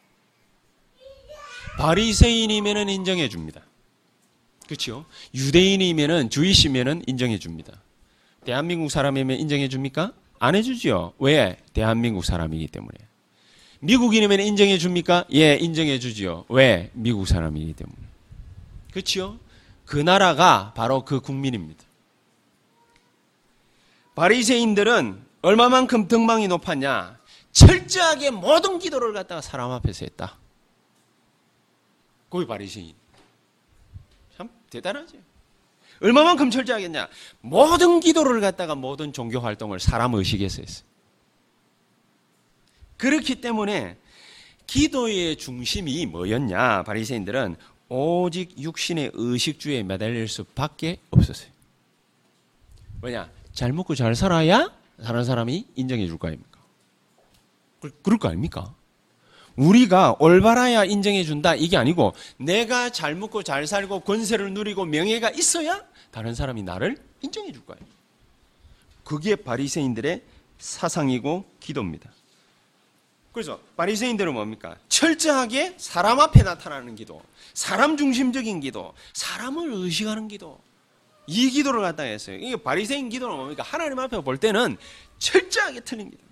바리새인이면은 1.78 2.88
인정해 2.88 3.28
줍니다. 3.28 3.62
그렇죠? 4.66 5.04
유대인이면은 5.34 6.30
주이시면은 6.30 7.02
인정해 7.06 7.38
줍니다. 7.38 7.80
대한민국 8.44 8.90
사람이면 8.90 9.38
인정해 9.38 9.68
줍니까? 9.68 10.12
안 10.38 10.54
해주지요. 10.54 11.12
왜? 11.18 11.58
대한민국 11.72 12.24
사람이기 12.24 12.68
때문에. 12.68 12.96
미국인이면 13.80 14.40
인정해 14.40 14.78
줍니까? 14.78 15.24
예, 15.32 15.54
인정해 15.56 15.98
주지요. 15.98 16.44
왜? 16.48 16.90
미국 16.94 17.28
사람이기 17.28 17.74
때문에. 17.74 17.98
그렇지요? 18.90 19.38
그 19.84 19.98
나라가 19.98 20.72
바로 20.74 21.04
그 21.04 21.20
국민입니다. 21.20 21.84
바리새인들은 24.14 25.25
얼마만큼 25.46 26.08
등망이 26.08 26.48
높았냐? 26.48 27.20
철저하게 27.52 28.32
모든 28.32 28.80
기도를 28.80 29.12
갖다가 29.12 29.40
사람 29.40 29.70
앞에서 29.70 30.04
했다. 30.04 30.36
거기 32.28 32.44
바리새인. 32.44 32.92
참 34.36 34.50
대단하죠. 34.68 35.18
얼마만큼 36.02 36.50
철저하겠냐? 36.50 37.08
모든 37.42 38.00
기도를 38.00 38.40
갖다가 38.40 38.74
모든 38.74 39.12
종교 39.12 39.38
활동을 39.38 39.78
사람 39.78 40.14
의식에서 40.14 40.62
했어요. 40.62 40.84
그렇기 42.96 43.40
때문에 43.40 43.96
기도의 44.66 45.36
중심이 45.36 46.06
뭐였냐? 46.06 46.82
바리새인들은 46.82 47.54
오직 47.88 48.60
육신의 48.60 49.12
의식주에 49.14 49.84
매달릴 49.84 50.26
수밖에 50.26 50.98
없었어요. 51.10 51.50
뭐냐? 53.00 53.30
잘 53.52 53.72
먹고 53.72 53.94
잘 53.94 54.16
살아야 54.16 54.74
다른 55.02 55.24
사람이 55.24 55.66
인정해 55.74 56.06
줄 56.06 56.18
거 56.18 56.28
아닙니까? 56.28 56.60
그럴 58.02 58.18
거 58.18 58.28
아닙니까? 58.28 58.74
우리가 59.56 60.16
올바라야 60.18 60.84
인정해 60.84 61.24
준다 61.24 61.54
이게 61.54 61.76
아니고 61.76 62.14
내가 62.36 62.90
잘 62.90 63.14
먹고 63.14 63.42
잘 63.42 63.66
살고 63.66 64.00
권세를 64.00 64.52
누리고 64.52 64.84
명예가 64.84 65.30
있어야 65.30 65.82
다른 66.10 66.34
사람이 66.34 66.62
나를 66.62 66.98
인정해 67.22 67.52
줄 67.52 67.64
거예요. 67.64 67.80
그게 69.04 69.36
바리새인들의 69.36 70.22
사상이고 70.58 71.44
기도입니다. 71.60 72.10
그래서 73.32 73.60
바리새인들은 73.76 74.32
뭡니까? 74.32 74.76
철저하게 74.88 75.74
사람 75.76 76.20
앞에 76.20 76.42
나타나는 76.42 76.94
기도, 76.96 77.20
사람 77.52 77.96
중심적인 77.98 78.60
기도, 78.60 78.94
사람을 79.12 79.70
의식하는 79.72 80.26
기도. 80.28 80.58
이 81.26 81.50
기도를 81.50 81.80
갖다 81.80 82.04
했어요. 82.04 82.36
이게 82.36 82.56
바리새인 82.56 83.08
기도는 83.08 83.36
뭡니까? 83.36 83.62
하나님 83.62 83.98
앞에 83.98 84.20
볼 84.22 84.38
때는 84.38 84.76
철저하게 85.18 85.80
틀린 85.80 86.10
기도. 86.10 86.22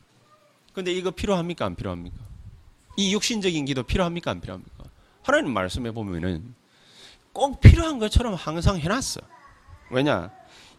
근데 0.73 0.93
이거 0.93 1.11
필요합니까? 1.11 1.65
안 1.67 1.75
필요합니까? 1.75 2.17
이 2.97 3.13
육신적인 3.15 3.65
기도 3.65 3.83
필요합니까? 3.83 4.31
안 4.31 4.41
필요합니까? 4.41 4.85
하나님 5.23 5.53
말씀해 5.53 5.93
보면은 5.93 6.55
꼭 7.33 7.61
필요한 7.61 7.99
것처럼 7.99 8.35
항상 8.35 8.79
해놨어. 8.79 9.21
왜냐? 9.91 10.31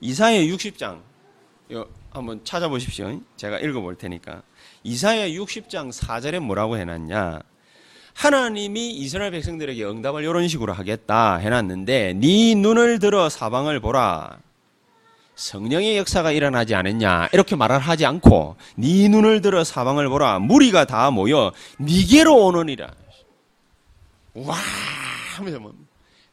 이사야 0.02 0.42
60장 0.42 1.02
이거 1.70 1.88
한번 2.12 2.44
찾아보십시오. 2.44 3.20
제가 3.36 3.60
읽어볼 3.60 3.98
테니까. 3.98 4.44
이사야 4.84 5.30
60장 5.30 5.92
4절에 5.92 6.40
뭐라고 6.40 6.78
해놨냐? 6.78 7.42
하나님이 8.16 8.92
이스라엘 8.92 9.32
백성들에게 9.32 9.84
응답을 9.84 10.24
이런 10.24 10.48
식으로 10.48 10.72
하겠다 10.74 11.36
해놨는데 11.36 12.14
네 12.14 12.56
눈을 12.56 13.00
들어 13.00 13.30
사방을 13.30 13.82
보라. 13.82 14.40
성령의 15.36 15.98
역사가 15.98 16.32
일어나지 16.32 16.76
않았냐? 16.76 17.28
이렇게 17.34 17.58
말을 17.58 17.78
하지 17.78 18.06
않고 18.06 18.56
네 18.78 19.10
눈을 19.10 19.42
들어 19.42 19.66
사방을 19.66 20.08
보라. 20.08 20.40
무리가 20.40 20.86
다 20.86 21.12
모여 21.12 21.52
네게로 21.78 22.34
오느니라. 22.46 22.90
와 24.34 24.56
하면서 25.36 25.60
뭐 25.60 25.74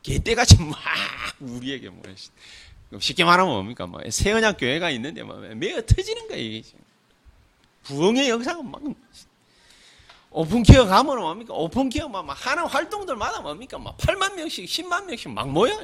개떼같이 0.05 0.63
막 0.63 0.79
우리에게 1.41 1.89
뭐 1.89 2.01
쉽게 3.01 3.25
말하면 3.25 3.53
뭡니까? 3.53 3.87
뭐 3.87 4.01
새언약 4.09 4.57
교회가 4.59 4.91
있는데 4.91 5.25
뭐 5.25 5.37
매어 5.37 5.83
터지는 5.83 6.29
거야 6.29 6.39
이게 6.39 6.63
부흥의 7.83 8.29
영상은 8.29 8.71
막 8.71 8.81
오픈키어 10.33 10.87
가면 10.87 11.19
뭡니까 11.19 11.55
오픈키어 11.55 12.09
막 12.09 12.25
하는 12.47 12.65
활동들마다 12.65 13.41
뭡니까 13.41 13.79
막 13.79 13.97
8만 13.99 14.35
명씩 14.35 14.65
10만 14.65 15.05
명씩 15.05 15.31
막 15.31 15.49
모여 15.51 15.79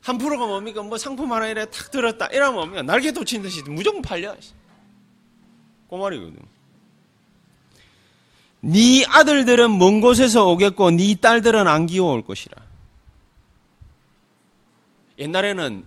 한 0.00 0.18
프로가 0.18 0.46
뭡니까? 0.46 0.82
뭐 0.82 0.98
상품 0.98 1.32
하나 1.32 1.48
이래 1.48 1.64
탁 1.70 1.90
들었다. 1.90 2.26
이러면 2.26 2.54
뭡니까? 2.54 2.82
날개 2.82 3.10
돋친 3.10 3.40
듯이 3.40 3.62
무조건 3.62 4.02
팔려. 4.02 4.36
그 5.88 5.94
말이거든. 5.94 6.38
네 8.60 9.04
아들들은 9.06 9.78
먼 9.78 10.00
곳에서 10.00 10.46
오겠고 10.48 10.90
네 10.90 11.14
딸들은 11.14 11.66
안 11.66 11.86
기어올 11.86 12.22
것이라. 12.22 12.62
옛날에는 15.18 15.84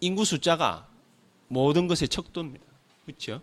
인구 0.00 0.24
숫자가 0.24 0.86
모든 1.48 1.88
것의 1.88 2.08
척도입니다. 2.08 2.64
그렇죠? 3.06 3.40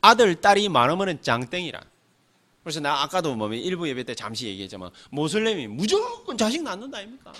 아들, 0.00 0.40
딸이 0.40 0.68
많으면 0.68 1.20
짱땡이라. 1.20 1.80
그래서 2.62 2.80
나 2.80 3.02
아까도 3.02 3.34
뭐 3.34 3.52
일부 3.52 3.88
예배 3.88 4.04
때 4.04 4.14
잠시 4.14 4.46
얘기했지만 4.48 4.90
모슬렘이 5.10 5.68
무조건 5.68 6.36
자식 6.36 6.62
낳는다 6.62 6.98
아닙니까? 6.98 7.32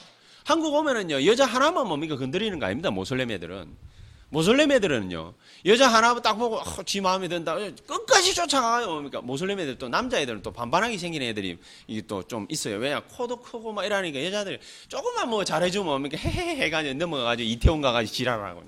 한국 0.44 0.72
오면은요, 0.74 1.26
여자 1.26 1.44
하나만 1.44 1.86
뭡니까? 1.86 2.16
건드리는 2.16 2.58
거 2.58 2.64
아닙니다. 2.66 2.90
모슬렘 2.90 3.30
애들은. 3.30 3.88
모슬렘 4.30 4.72
애들은요, 4.72 5.34
여자 5.66 5.88
하나 5.88 6.14
딱 6.20 6.34
보고, 6.34 6.56
어, 6.56 6.82
지 6.84 7.00
마음에 7.00 7.28
든다. 7.28 7.54
끝까지 7.86 8.34
쫓아가요. 8.34 8.86
뭡니까? 8.86 9.20
모슬렘 9.22 9.58
애들 9.60 9.78
또, 9.78 9.88
남자 9.88 10.20
애들은 10.20 10.42
또 10.42 10.50
반반하게 10.52 10.96
생긴 10.98 11.22
애들이 11.22 11.58
이게 11.86 12.02
또 12.02 12.22
좀 12.22 12.46
있어요. 12.50 12.76
왜냐? 12.76 13.00
코도 13.00 13.40
크고 13.40 13.72
막 13.72 13.84
이러니까 13.84 14.22
여자들이 14.24 14.58
조금만 14.88 15.28
뭐 15.30 15.44
잘해주면 15.44 15.86
뭡니까? 15.86 16.16
헤헤헤 16.18 16.64
해가지고 16.64 16.94
넘어가가지고 16.94 17.48
이태원 17.48 17.80
가가지고 17.80 18.14
지랄하고. 18.14 18.62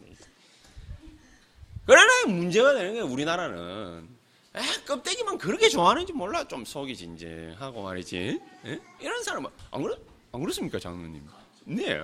그러나 1.86 2.26
문제가 2.26 2.74
되는 2.74 2.94
게 2.94 3.00
우리나라는. 3.00 4.19
에, 4.56 4.60
껍데기만 4.86 5.38
그렇게 5.38 5.68
좋아하는지 5.68 6.12
몰라. 6.12 6.46
좀 6.48 6.64
속이 6.64 6.96
진지하고 6.96 7.82
말이지. 7.82 8.40
에? 8.66 8.80
이런 8.98 9.22
사람은, 9.22 9.48
안 9.70 9.82
그렇, 9.82 9.96
안 10.32 10.40
그렇습니까, 10.40 10.78
장로님? 10.78 11.22
네. 11.64 12.00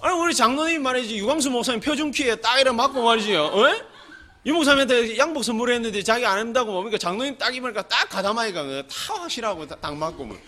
아니 0.00 0.18
우리 0.18 0.34
장로님 0.34 0.82
말이지 0.82 1.16
유광수 1.18 1.50
목사님 1.50 1.80
표준 1.80 2.10
키에 2.10 2.36
딱 2.36 2.58
이래 2.58 2.70
맞고 2.70 3.02
말이지요. 3.02 3.44
어? 3.44 3.64
이 4.44 4.52
목사님한테 4.52 5.18
양복 5.18 5.42
선물했는데 5.42 6.02
자기 6.02 6.24
안 6.24 6.38
한다고 6.38 6.70
뭡니까? 6.72 6.96
장로님 6.98 7.36
딱 7.36 7.54
입으니까 7.54 7.82
딱 7.88 8.08
가다마이가 8.08 8.86
다 8.86 9.14
확실하고 9.14 9.66
딱 9.66 9.94
맞고 9.96 10.24
뭐. 10.24 10.38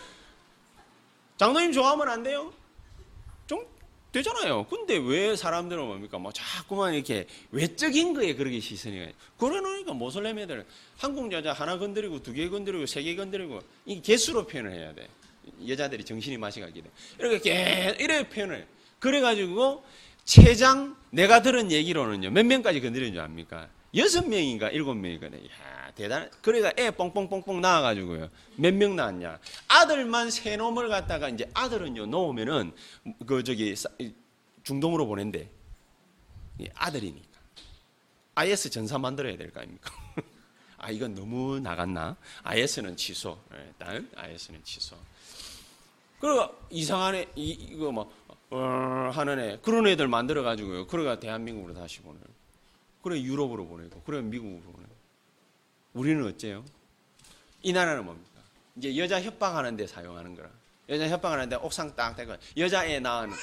장로님 1.39 1.73
좋아하면 1.73 2.09
안 2.09 2.23
돼요? 2.23 2.53
좀 4.11 4.13
되잖아요. 4.13 4.65
근데 4.65 4.97
왜 4.97 5.37
사람들은 5.37 5.85
뭡니까? 5.85 6.19
뭐 6.19 6.33
자꾸만 6.33 6.95
이렇게 6.95 7.27
외적인 7.51 8.15
거에 8.15 8.35
그렇게 8.35 8.61
시선이 8.61 8.97
가요. 8.99 9.11
그래 9.39 9.61
놓으니까 9.61 9.93
모슬렘 9.93 10.39
애들 10.39 10.65
한국 10.97 11.31
여자 11.33 11.53
하나 11.53 11.79
건드리고 11.79 12.23
두 12.23 12.33
개 12.33 12.49
건드리고 12.49 12.87
세 12.87 13.03
개 13.03 13.15
건드리고 13.17 13.61
이 13.87 14.01
개수로 14.03 14.47
표현을 14.47 14.73
해야 14.73 14.95
돼. 14.95 15.09
여자들이 15.67 16.05
정신이 16.05 16.37
맛이 16.39 16.61
가게 16.61 16.81
돼. 16.83 16.91
이렇게 17.19 17.97
이래 17.99 18.29
표현을. 18.29 18.67
그래가지고 18.99 19.85
최장 20.25 20.97
내가 21.11 21.41
들은 21.41 21.71
얘기로는요 21.71 22.31
몇 22.31 22.45
명까지 22.45 22.81
건드린 22.81 23.13
줄 23.13 23.23
압니까? 23.23 23.69
여섯 23.95 24.27
명인가 24.29 24.69
일곱 24.71 24.95
명인가. 24.95 25.27
야 25.29 25.31
대단. 25.99 26.31
그래가 26.43 26.73
애 26.79 26.93
뽕뽕뽕뽕 26.93 27.61
낳아가지고요 27.61 28.31
몇 28.57 28.73
명 28.73 28.95
낳았냐? 28.95 29.39
아들만 29.67 30.31
세 30.31 30.57
놈을 30.57 30.89
갖다가 30.89 31.29
이제 31.29 31.51
아들은요 31.53 32.07
놓으면은 32.07 32.73
그 33.27 33.43
저기 33.43 33.75
중동으로 34.63 35.07
보낸대. 35.07 35.51
아들이니까. 36.75 37.29
IS 38.37 38.71
전사 38.71 38.97
만들어야 38.99 39.37
될 39.37 39.51
거 39.53 39.61
아닙니까? 39.61 39.93
아 40.79 40.91
이건 40.93 41.17
너무 41.17 41.59
나갔나? 41.59 42.17
IS는 42.45 42.97
취소. 42.97 43.37
일단 43.53 44.09
IS는 44.15 44.63
취소. 44.63 44.97
그러고 46.21 46.55
이상한 46.71 47.17
애, 47.17 47.27
이, 47.35 47.51
이거 47.51 47.91
뭐, 47.93 48.13
어, 48.51 49.11
하는 49.13 49.39
애, 49.41 49.59
그런 49.63 49.87
애들 49.89 50.07
만들어 50.09 50.43
가지고요. 50.45 50.87
그러가 50.87 51.19
대한민국으로 51.19 51.75
다시 51.75 52.01
보내요. 52.01 52.23
그래 53.03 53.21
유럽으로 53.21 53.67
보내고, 53.67 54.01
그래 54.03 54.21
미국으로 54.21 54.61
보내고. 54.73 54.88
우리는 55.99 56.25
어째요? 56.25 56.65
이 57.61 57.73
나라는 57.73 58.05
뭡니까? 58.05 58.41
이제 58.77 58.97
여자 58.97 59.21
협박하는 59.21 59.77
데 59.77 59.85
사용하는 59.85 60.37
거라. 60.37 60.49
여자 60.89 61.09
협박하는데 61.09 61.57
옥상 61.57 61.97
딱 61.97 62.15
대고, 62.15 62.37
여자애 62.57 63.01
낳은, 63.01 63.31
어? 63.31 63.35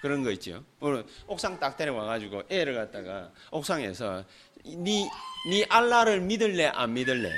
그런 0.00 0.22
거 0.22 0.30
있죠. 0.30 0.64
오늘 0.80 1.04
옥상 1.26 1.60
딱 1.60 1.76
데려와가지고 1.76 2.44
애를 2.48 2.74
갖다가 2.74 3.30
옥상에서 3.50 4.24
니, 4.64 5.06
니 5.46 5.64
알라를 5.68 6.22
믿을래, 6.22 6.68
안 6.68 6.94
믿을래? 6.94 7.30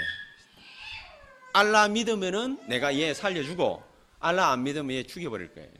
알라 1.53 1.89
믿으면은 1.89 2.69
내가 2.69 2.97
얘 2.97 3.15
살려주고, 3.15 3.83
알라 4.21 4.53
안 4.53 4.63
믿으면 4.63 4.93
얘 4.93 5.03
죽여버릴 5.03 5.55
거예요. 5.55 5.71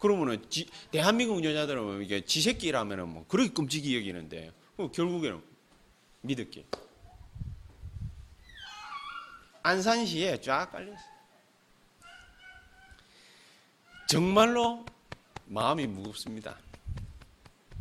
그러면은 0.00 0.44
지, 0.50 0.68
대한민국 0.90 1.44
여자들은 1.44 1.82
뭐 1.84 2.02
이게 2.02 2.24
지새끼라면은 2.24 3.08
뭐 3.08 3.24
그렇게 3.28 3.52
끔찍이 3.52 3.96
여기는데 3.96 4.50
결국에는 4.92 5.40
믿을게. 6.22 6.66
안산시에 9.62 10.40
쫙 10.40 10.70
깔렸어. 10.72 11.12
정말로 14.08 14.84
마음이 15.46 15.86
무겁습니다. 15.86 16.56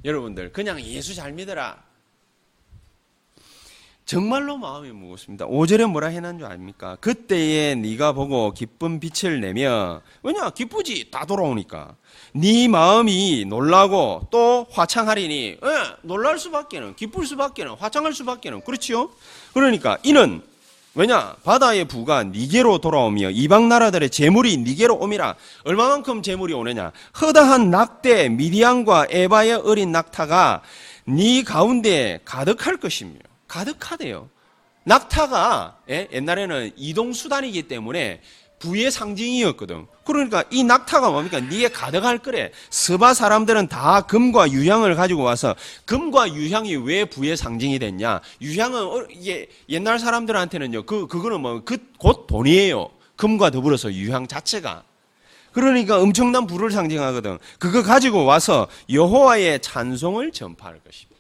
여러분들 0.06 0.52
그냥 0.52 0.82
예수 0.82 1.14
잘 1.14 1.32
믿어라. 1.34 1.92
정말로 4.06 4.58
마음이 4.58 4.92
무겁습니다. 4.92 5.48
5절에 5.48 5.90
뭐라 5.90 6.08
해놓은 6.08 6.38
줄 6.40 6.48
아닙니까? 6.48 6.98
그때에 7.00 7.76
네가 7.76 8.12
보고 8.12 8.52
기쁜 8.54 9.00
빛을 9.00 9.40
내며 9.40 10.02
왜냐 10.22 10.50
기쁘지 10.50 11.12
다 11.12 11.26
돌아오니까 11.26 11.96
네 12.34 12.68
마음이 12.68 13.46
놀라고 13.48 14.28
또 14.30 14.68
화창하리니 14.70 15.60
예, 15.64 15.98
놀랄 16.02 16.40
수밖에는 16.40 16.96
기쁠 16.96 17.26
수밖에는 17.26 17.76
화창할 17.76 18.14
수밖에는 18.14 18.62
그렇지요? 18.66 19.12
그러니까 19.54 19.98
이는 20.04 20.42
왜냐 20.94 21.36
바다의 21.46 21.86
부가 21.86 22.24
니게로 22.24 22.80
돌아오며 22.80 23.30
이방 23.30 23.70
나라들의 23.70 24.10
재물이 24.10 24.58
니게로 24.58 24.98
오미라 24.98 25.36
얼마만큼 25.64 26.22
재물이 26.22 26.54
오느냐 26.54 26.92
허다한 27.22 27.70
낙대 27.70 28.28
미디안과 28.30 29.08
에바의 29.10 29.54
어린 29.54 29.94
낙타가 29.94 30.62
네 31.06 31.44
가운데 31.44 32.20
가득할 32.26 32.78
것이며 32.78 33.14
가득하대요. 33.48 34.30
낙타가 34.84 35.78
예? 35.90 36.08
옛날에는 36.12 36.72
이동 36.76 37.14
수단이기 37.14 37.64
때문에 37.64 38.22
부의 38.62 38.92
상징이었거든. 38.92 39.88
그러니까 40.06 40.44
이 40.52 40.64
낙타가 40.64 41.10
뭡니까? 41.10 41.40
니에 41.40 41.68
가득할 41.68 42.20
거래. 42.20 42.52
서바 42.70 43.14
사람들은 43.14 43.68
다 43.68 44.02
금과 44.02 44.52
유향을 44.52 44.96
가지고 44.96 45.24
와서 45.24 45.56
금과 45.86 46.34
유향이 46.34 46.76
왜 46.78 47.06
부의 47.06 47.36
상징이 47.36 47.80
됐냐? 47.80 48.22
유향은 48.42 48.82
어, 48.82 49.06
이게 49.10 49.50
옛날 49.70 50.00
사람들한테는요. 50.00 50.84
그 50.84 51.08
그거는 51.08 51.42
뭐 51.42 51.62
그 51.66 51.78
곧 51.98 52.28
돈이에요. 52.28 52.90
금과 53.18 53.50
더불어서 53.52 53.92
유향 53.94 54.28
자체가. 54.28 54.84
그러니까 55.52 56.00
엄청난 56.02 56.48
부를 56.48 56.72
상징하거든. 56.72 57.38
그거 57.60 57.84
가지고 57.84 58.24
와서 58.26 58.68
여호와의 58.90 59.60
찬송을 59.62 60.32
전파할 60.32 60.80
것입니다. 60.80 61.20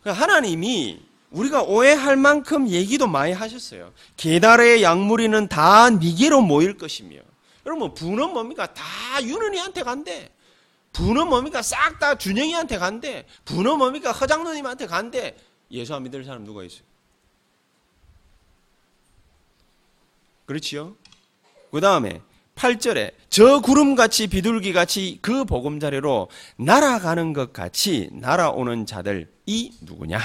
그러니까 0.00 0.22
하나님이 0.22 1.00
우리가 1.32 1.62
오해할 1.62 2.16
만큼 2.16 2.68
얘기도 2.68 3.06
많이 3.06 3.32
하셨어요. 3.32 3.92
계달의 4.16 4.82
약물이는 4.82 5.48
다 5.48 5.90
니게로 5.90 6.42
모일 6.42 6.76
것이며. 6.76 7.18
여러분, 7.66 7.94
부는 7.94 8.32
뭡니까? 8.32 8.72
다 8.72 8.82
윤은이한테 9.22 9.82
간대. 9.82 10.30
부는 10.92 11.28
뭡니까? 11.28 11.62
싹 11.62 11.98
다 11.98 12.16
준영이한테 12.16 12.78
간대. 12.78 13.24
부는 13.44 13.78
뭡니까? 13.78 14.12
허장로님한테 14.12 14.86
간대. 14.86 15.36
예수 15.70 15.94
안 15.94 16.02
믿을 16.02 16.24
사람 16.24 16.44
누가 16.44 16.64
있어요? 16.64 16.82
그렇지요? 20.44 20.96
그 21.70 21.80
다음에 21.80 22.20
8절에 22.56 23.12
저 23.30 23.60
구름같이 23.60 24.26
비둘기같이 24.26 25.18
그 25.22 25.46
보금자리로 25.46 26.28
날아가는 26.56 27.32
것 27.32 27.54
같이 27.54 28.10
날아오는 28.12 28.84
자들이 28.84 29.26
누구냐? 29.80 30.20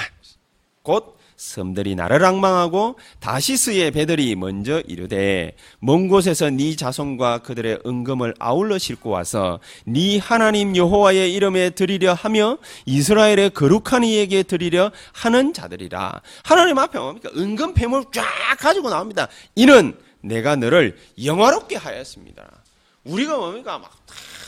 곧 0.88 1.18
섬들이 1.36 1.94
나를 1.96 2.24
악망하고 2.24 2.98
다시스의 3.20 3.90
배들이 3.90 4.34
먼저 4.36 4.80
이르되 4.80 5.54
먼 5.80 6.08
곳에서 6.08 6.48
네 6.48 6.74
자손과 6.76 7.40
그들의 7.42 7.80
은금을 7.84 8.32
아울러 8.38 8.78
싣고 8.78 9.10
와서 9.10 9.60
네 9.84 10.16
하나님 10.16 10.74
여호와의 10.74 11.34
이름에 11.34 11.70
드리려 11.70 12.14
하며 12.14 12.56
이스라엘의 12.86 13.50
거룩한 13.50 14.02
이에게 14.02 14.42
드리려 14.42 14.90
하는 15.12 15.52
자들이라. 15.52 16.22
하나님 16.42 16.78
앞에 16.78 16.98
뭡니까? 16.98 17.28
은금 17.36 17.74
폐물 17.74 18.04
쫙 18.10 18.24
가지고 18.58 18.88
나옵니다. 18.88 19.28
이는 19.56 19.94
내가 20.22 20.56
너를 20.56 20.96
영화롭게 21.22 21.76
하였습니다. 21.76 22.62
우리가 23.04 23.36
뭡니까? 23.36 23.78
막 23.78 23.92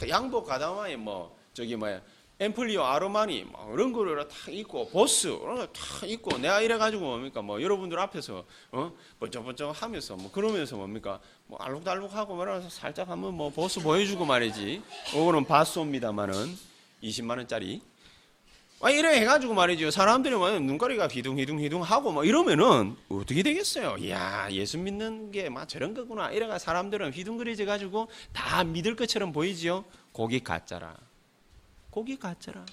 양복 0.08 0.46
가다마에 0.46 0.96
뭐 0.96 1.36
저기 1.52 1.76
뭐야 1.76 2.00
앰플리오 2.40 2.82
아로마니 2.82 3.44
뭐 3.44 3.70
이런 3.74 3.92
거를 3.92 4.26
다 4.26 4.34
입고 4.50 4.88
보스 4.88 5.26
이런 5.28 5.56
거 5.56 5.66
다 5.72 6.06
입고 6.06 6.38
내가 6.38 6.62
이래 6.62 6.78
가지고 6.78 7.02
뭡니까? 7.04 7.42
뭐 7.42 7.60
여러분들 7.60 7.98
앞에서 7.98 8.44
어? 8.72 8.92
번쩍번쩍 9.20 9.82
하면서 9.82 10.16
뭐 10.16 10.32
그러면서 10.32 10.76
뭡니까? 10.76 11.20
뭐 11.46 11.58
알록달록하고 11.60 12.34
말아서 12.36 12.70
살짝 12.70 13.10
한번 13.10 13.34
뭐 13.34 13.50
보스 13.50 13.78
보여주고 13.80 14.24
말이지. 14.24 14.82
이거는 15.12 15.44
바쏘입니다만은 15.44 16.56
20만 17.02 17.36
원짜리. 17.36 17.82
아 18.82 18.88
이래 18.88 19.20
해가지고 19.20 19.52
말이죠. 19.52 19.90
사람들이 19.90 20.34
뭐 20.34 20.50
눈가리가 20.58 21.08
휘둥휘둥휘둥 21.08 21.82
하고 21.82 22.10
뭐 22.12 22.24
이러면은 22.24 22.96
어떻게 23.10 23.42
되겠어요? 23.42 23.96
이야 23.98 24.48
예수 24.50 24.78
믿는 24.78 25.30
게 25.30 25.50
막 25.50 25.68
저런 25.68 25.92
거구나. 25.92 26.30
이래가 26.30 26.58
사람들은 26.58 27.12
휘둥그레져 27.12 27.66
가지고 27.66 28.08
다 28.32 28.64
믿을 28.64 28.96
것처럼 28.96 29.32
보이지요? 29.32 29.84
고기 30.12 30.40
가짜라. 30.40 30.96
고기 31.90 32.18
가짜라. 32.18 32.64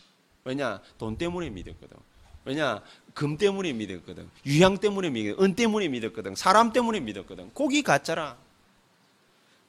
왜냐? 0.44 0.82
돈 0.98 1.18
때문에 1.18 1.50
믿었거든. 1.50 1.98
왜냐? 2.46 2.82
금 3.14 3.38
때문에 3.38 3.74
믿었거든. 3.74 4.30
유향 4.46 4.78
때문에 4.78 5.10
믿었거든. 5.10 5.44
은 5.44 5.56
때문에 5.56 5.88
믿었거든. 5.90 6.36
사람 6.36 6.72
때문에 6.72 7.00
믿었거든. 7.02 7.50
고기 7.54 7.82
가짜라. 7.82 8.38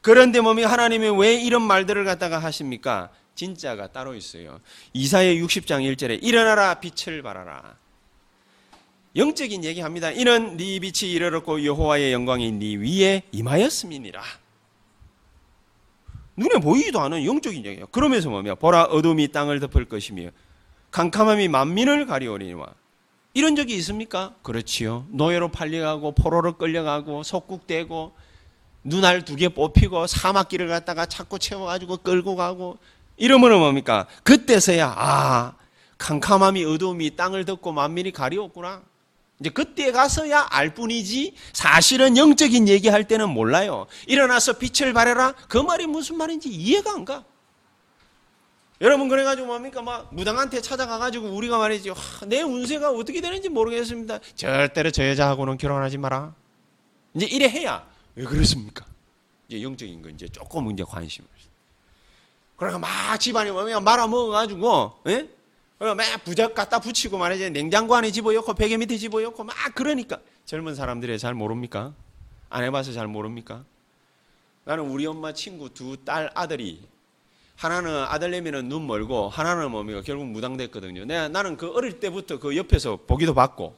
그런데 0.01 0.41
몸이 0.41 0.63
하나님이 0.63 1.09
왜 1.19 1.35
이런 1.35 1.63
말들을 1.63 2.05
갖다가 2.05 2.39
하십니까? 2.39 3.11
진짜가 3.35 3.93
따로 3.93 4.15
있어요. 4.15 4.61
이사야 4.93 5.33
60장 5.35 5.83
1절에 5.93 6.23
일어나라 6.23 6.81
빛을 6.81 7.23
발하라. 7.23 7.77
영적인 9.17 9.65
얘기합니다. 9.65 10.11
이는 10.11 10.57
네 10.57 10.79
빛이 10.79 11.11
이르렀고 11.13 11.65
여호와의 11.65 12.13
영광이 12.13 12.53
네 12.53 12.77
위에 12.77 13.23
임하였음이니라. 13.33 14.23
눈에 16.39 16.61
보이지도 16.61 17.01
않은 17.01 17.25
영적인 17.25 17.65
얘기예요. 17.67 17.87
그러면서 17.89 18.31
뭐냐? 18.31 18.55
보라 18.55 18.85
어둠이 18.85 19.29
땅을 19.29 19.59
덮을 19.61 19.87
것이며 19.87 20.31
캄캄함이 20.93 21.49
만민을 21.49 22.07
가리오리니와 22.07 22.67
이런 23.35 23.57
적이 23.57 23.75
있습니까? 23.77 24.35
그렇지요. 24.43 25.05
노예로 25.11 25.49
팔려가고 25.49 26.13
포로로 26.13 26.57
끌려가고 26.57 27.23
속국되고 27.25 28.13
눈알 28.85 29.25
두 29.25 29.37
개 29.37 29.49
뽑히고 29.49 30.07
사막길을 30.07 30.69
갔다가 30.69 31.07
찾고 31.07 31.39
채워가지고 31.39 31.99
끌고 31.99 32.37
가고 32.37 32.79
이러면 33.17 33.59
뭡니까? 33.59 34.07
그때서야 34.23 34.95
아 34.97 35.55
캄캄함이 35.99 36.65
어둠이 36.65 37.17
땅을 37.17 37.45
덮고 37.45 37.73
만민이 37.73 38.13
가리웠구나. 38.13 38.83
이제 39.41 39.51
그때 39.51 39.93
가서야 39.93 40.49
알 40.51 40.75
뿐이지 40.75 41.35
사실은 41.53 42.17
영적인 42.17 42.69
얘기할 42.69 43.07
때는 43.07 43.31
몰라요. 43.31 43.87
일어나서 44.07 44.55
빛을 44.55 44.93
발해라. 44.93 45.33
그 45.49 45.59
말이 45.59 45.87
무슨 45.87 46.17
말인지 46.17 46.49
이해가 46.49 46.93
안 46.93 47.05
가. 47.05 47.25
여러분 48.81 49.09
그래가지고 49.09 49.47
뭡니까 49.49 49.83
막 49.83 50.13
무당한테 50.15 50.61
찾아가가지고 50.61 51.29
우리가 51.31 51.59
말이지 51.59 51.91
하, 51.91 52.27
내 52.27 52.43
운세가 52.43 52.91
어떻게 52.91 53.21
되는지 53.21 53.49
모르겠습니다. 53.49 54.21
절대로 54.37 54.91
저 54.91 55.09
여자하고는 55.09 55.59
결혼하지 55.59 55.99
마라. 55.99 56.35
이제 57.15 57.27
이래 57.27 57.49
해야 57.49 57.87
왜 58.15 58.25
그렇습니까? 58.25 58.85
이제 59.49 59.63
영적인 59.63 60.03
거 60.03 60.09
이제 60.11 60.29
조금 60.29 60.71
이제 60.71 60.85
관심을. 60.85 61.29
그러니까 62.57 62.81
막 62.81 63.19
집안에 63.19 63.53
뭡니까 63.53 63.81
말아먹어가지고 63.81 65.03
예? 65.09 65.29
막 65.79 65.97
부적 66.25 66.55
갖다 66.55 66.81
붙이고 66.81 67.19
말이지 67.19 67.51
냉장고 67.51 67.95
안에 67.95 68.11
집어넣고 68.11 68.55
베개 68.55 68.77
밑에 68.79 68.97
집어넣고 68.97 69.45
막 69.45 69.55
그러니까 69.75 70.19
젊은 70.45 70.75
사람들이 70.75 71.19
잘 71.19 71.35
모릅니까? 71.35 71.93
안 72.51 72.65
해봐서 72.65 72.93
잘 72.93 73.07
모릅니까? 73.07 73.65
나는 74.65 74.85
우리 74.85 75.07
엄마 75.07 75.33
친구 75.33 75.73
두 75.73 75.97
딸 76.05 76.31
아들이 76.35 76.83
하나는 77.57 77.91
아들내미는 78.05 78.69
눈 78.69 78.87
멀고 78.87 79.29
하나는 79.29 79.71
뭡니까 79.71 80.03
결국 80.05 80.27
무당됐거든요. 80.27 81.05
내가 81.05 81.29
나는 81.29 81.57
그 81.57 81.73
어릴 81.75 82.01
때부터 82.01 82.39
그 82.39 82.57
옆에서 82.57 82.99
보기도 83.07 83.35
받고 83.35 83.77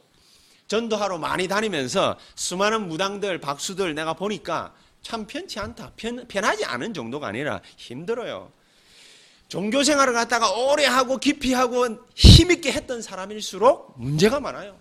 전도하러 0.67 1.17
많이 1.17 1.47
다니면서 1.47 2.17
수많은 2.35 2.87
무당들 2.87 3.39
박수들 3.39 3.93
내가 3.95 4.13
보니까 4.13 4.73
참 5.01 5.25
편치 5.25 5.59
않다. 5.59 5.91
편, 5.97 6.27
편하지 6.27 6.63
않은 6.65 6.93
정도가 6.93 7.27
아니라 7.27 7.61
힘들어요. 7.77 8.51
종교 9.51 9.83
생활을 9.83 10.13
갖다가 10.13 10.49
오래 10.49 10.85
하고 10.85 11.17
깊이 11.17 11.51
하고 11.51 11.85
힘있게 12.15 12.71
했던 12.71 13.01
사람일수록 13.01 13.95
문제가 13.97 14.39
많아요. 14.39 14.77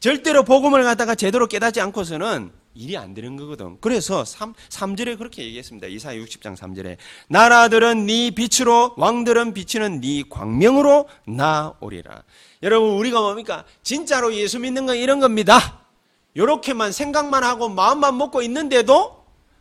절대로 0.00 0.42
복음을 0.42 0.82
갖다가 0.84 1.14
제대로 1.14 1.46
깨닫지 1.46 1.82
않고서는 1.82 2.50
일이 2.72 2.96
안 2.96 3.12
되는 3.12 3.36
거거든. 3.36 3.76
그래서 3.82 4.24
3, 4.24 4.54
3절에 4.70 5.18
그렇게 5.18 5.42
얘기했습니다. 5.42 5.86
이사 5.88 6.14
60장 6.14 6.56
3절에 6.56 6.96
나라들은 7.28 8.06
네 8.06 8.30
빛으로 8.30 8.94
왕들은 8.96 9.52
비치는 9.52 10.00
네 10.00 10.22
광명으로 10.26 11.10
나오리라. 11.26 12.22
여러분 12.62 12.92
우리가 12.92 13.20
뭡니까? 13.20 13.66
진짜로 13.82 14.34
예수 14.34 14.60
믿는 14.60 14.86
건 14.86 14.96
이런 14.96 15.20
겁니다. 15.20 15.82
이렇게만 16.32 16.92
생각만 16.92 17.44
하고 17.44 17.68
마음만 17.68 18.16
먹고 18.16 18.40
있는데도 18.40 19.17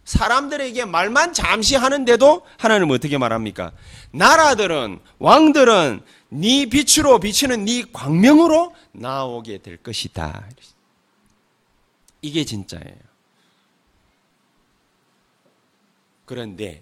사람들에게 0.07 0.85
말만 0.85 1.33
잠시 1.33 1.75
하는데도 1.75 2.47
하나님은 2.57 2.95
어떻게 2.95 3.17
말합니까? 3.17 3.73
나라들은 4.11 4.99
왕들은 5.19 6.01
네 6.29 6.65
빛으로 6.67 7.19
비치는 7.19 7.65
네 7.65 7.83
광명으로 7.91 8.73
나오게 8.93 9.57
될 9.57 9.75
것이다. 9.75 10.47
이게 12.21 12.45
진짜예요. 12.45 12.95
그런데 16.23 16.79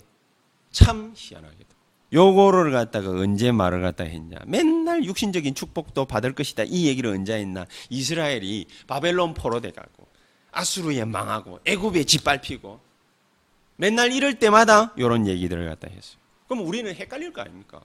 참 0.71 1.13
희한하게도 1.15 1.75
요거를 2.13 2.71
갖다가 2.71 3.09
언제 3.09 3.51
말을 3.51 3.81
갖다 3.81 4.03
했냐? 4.03 4.37
맨날 4.45 5.03
육신적인 5.03 5.55
축복도 5.55 6.05
받을 6.05 6.35
것이다. 6.35 6.63
이 6.67 6.85
얘기를 6.85 7.09
언제 7.09 7.33
했나? 7.33 7.65
이스라엘이 7.89 8.67
바벨론 8.85 9.33
포로 9.33 9.61
돼가고 9.61 10.07
아수르에 10.51 11.05
망하고 11.05 11.61
애굽에 11.65 12.03
짓밟히고 12.03 12.84
맨날 13.77 14.11
이럴 14.11 14.39
때마다 14.39 14.93
이런 14.95 15.27
얘기들을 15.27 15.67
갖다 15.69 15.87
했어요. 15.87 16.17
그럼 16.47 16.65
우리는 16.65 16.93
헷갈릴 16.93 17.33
거 17.33 17.41
아닙니까? 17.41 17.81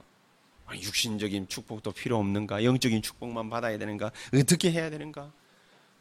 육신적인 0.73 1.49
축복도 1.49 1.91
필요 1.93 2.17
없는가? 2.19 2.63
영적인 2.63 3.03
축복만 3.03 3.51
받아야 3.51 3.77
되는가? 3.77 4.13
어떻게 4.35 4.71
해야 4.71 4.89
되는가? 4.89 5.33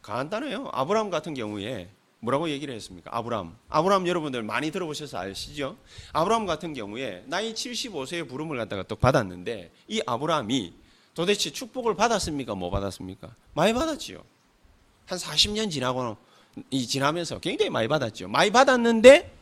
간단해요. 0.02 0.70
아브라함 0.72 1.10
같은 1.10 1.34
경우에 1.34 1.88
뭐라고 2.20 2.50
얘기를 2.50 2.74
했습니까? 2.74 3.10
아브라함. 3.16 3.56
아브라함 3.68 4.06
여러분들 4.06 4.42
많이 4.42 4.70
들어보셔서 4.70 5.18
아시죠? 5.18 5.76
아브라함 6.12 6.46
같은 6.46 6.72
경우에 6.72 7.24
나이 7.26 7.52
75세의 7.52 8.28
부름을 8.28 8.56
갖다가 8.58 8.84
또 8.84 8.94
받았는데 8.94 9.72
이 9.88 10.02
아브라함이 10.06 10.74
도대체 11.14 11.50
축복을 11.50 11.96
받았습니까? 11.96 12.54
못 12.54 12.70
받았습니까? 12.70 13.34
많이 13.54 13.72
받았지요. 13.72 14.22
한 15.06 15.18
40년 15.18 15.70
지나고 15.70 16.16
이 16.70 16.86
지나면서 16.86 17.40
굉장히 17.40 17.70
많이 17.70 17.88
받았죠. 17.88 18.28
많이 18.28 18.50
받았는데 18.52 19.39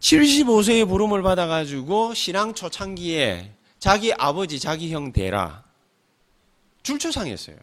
75세의 0.00 0.88
부름을 0.88 1.22
받아가지고 1.22 2.14
신앙 2.14 2.54
초창기에 2.54 3.52
자기 3.78 4.12
아버지, 4.12 4.58
자기 4.58 4.92
형 4.92 5.12
대라 5.12 5.64
줄초상했어요. 6.82 7.56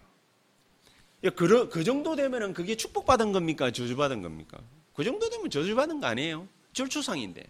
그, 1.36 1.70
그 1.70 1.84
정도 1.84 2.16
되면은 2.16 2.54
그게 2.54 2.76
축복받은 2.76 3.32
겁니까? 3.32 3.72
저주받은 3.72 4.22
겁니까? 4.22 4.58
그 4.94 5.04
정도 5.04 5.30
되면 5.30 5.50
저주받은 5.50 6.02
거 6.02 6.08
아니에요? 6.08 6.48
줄초상인데. 6.74 7.44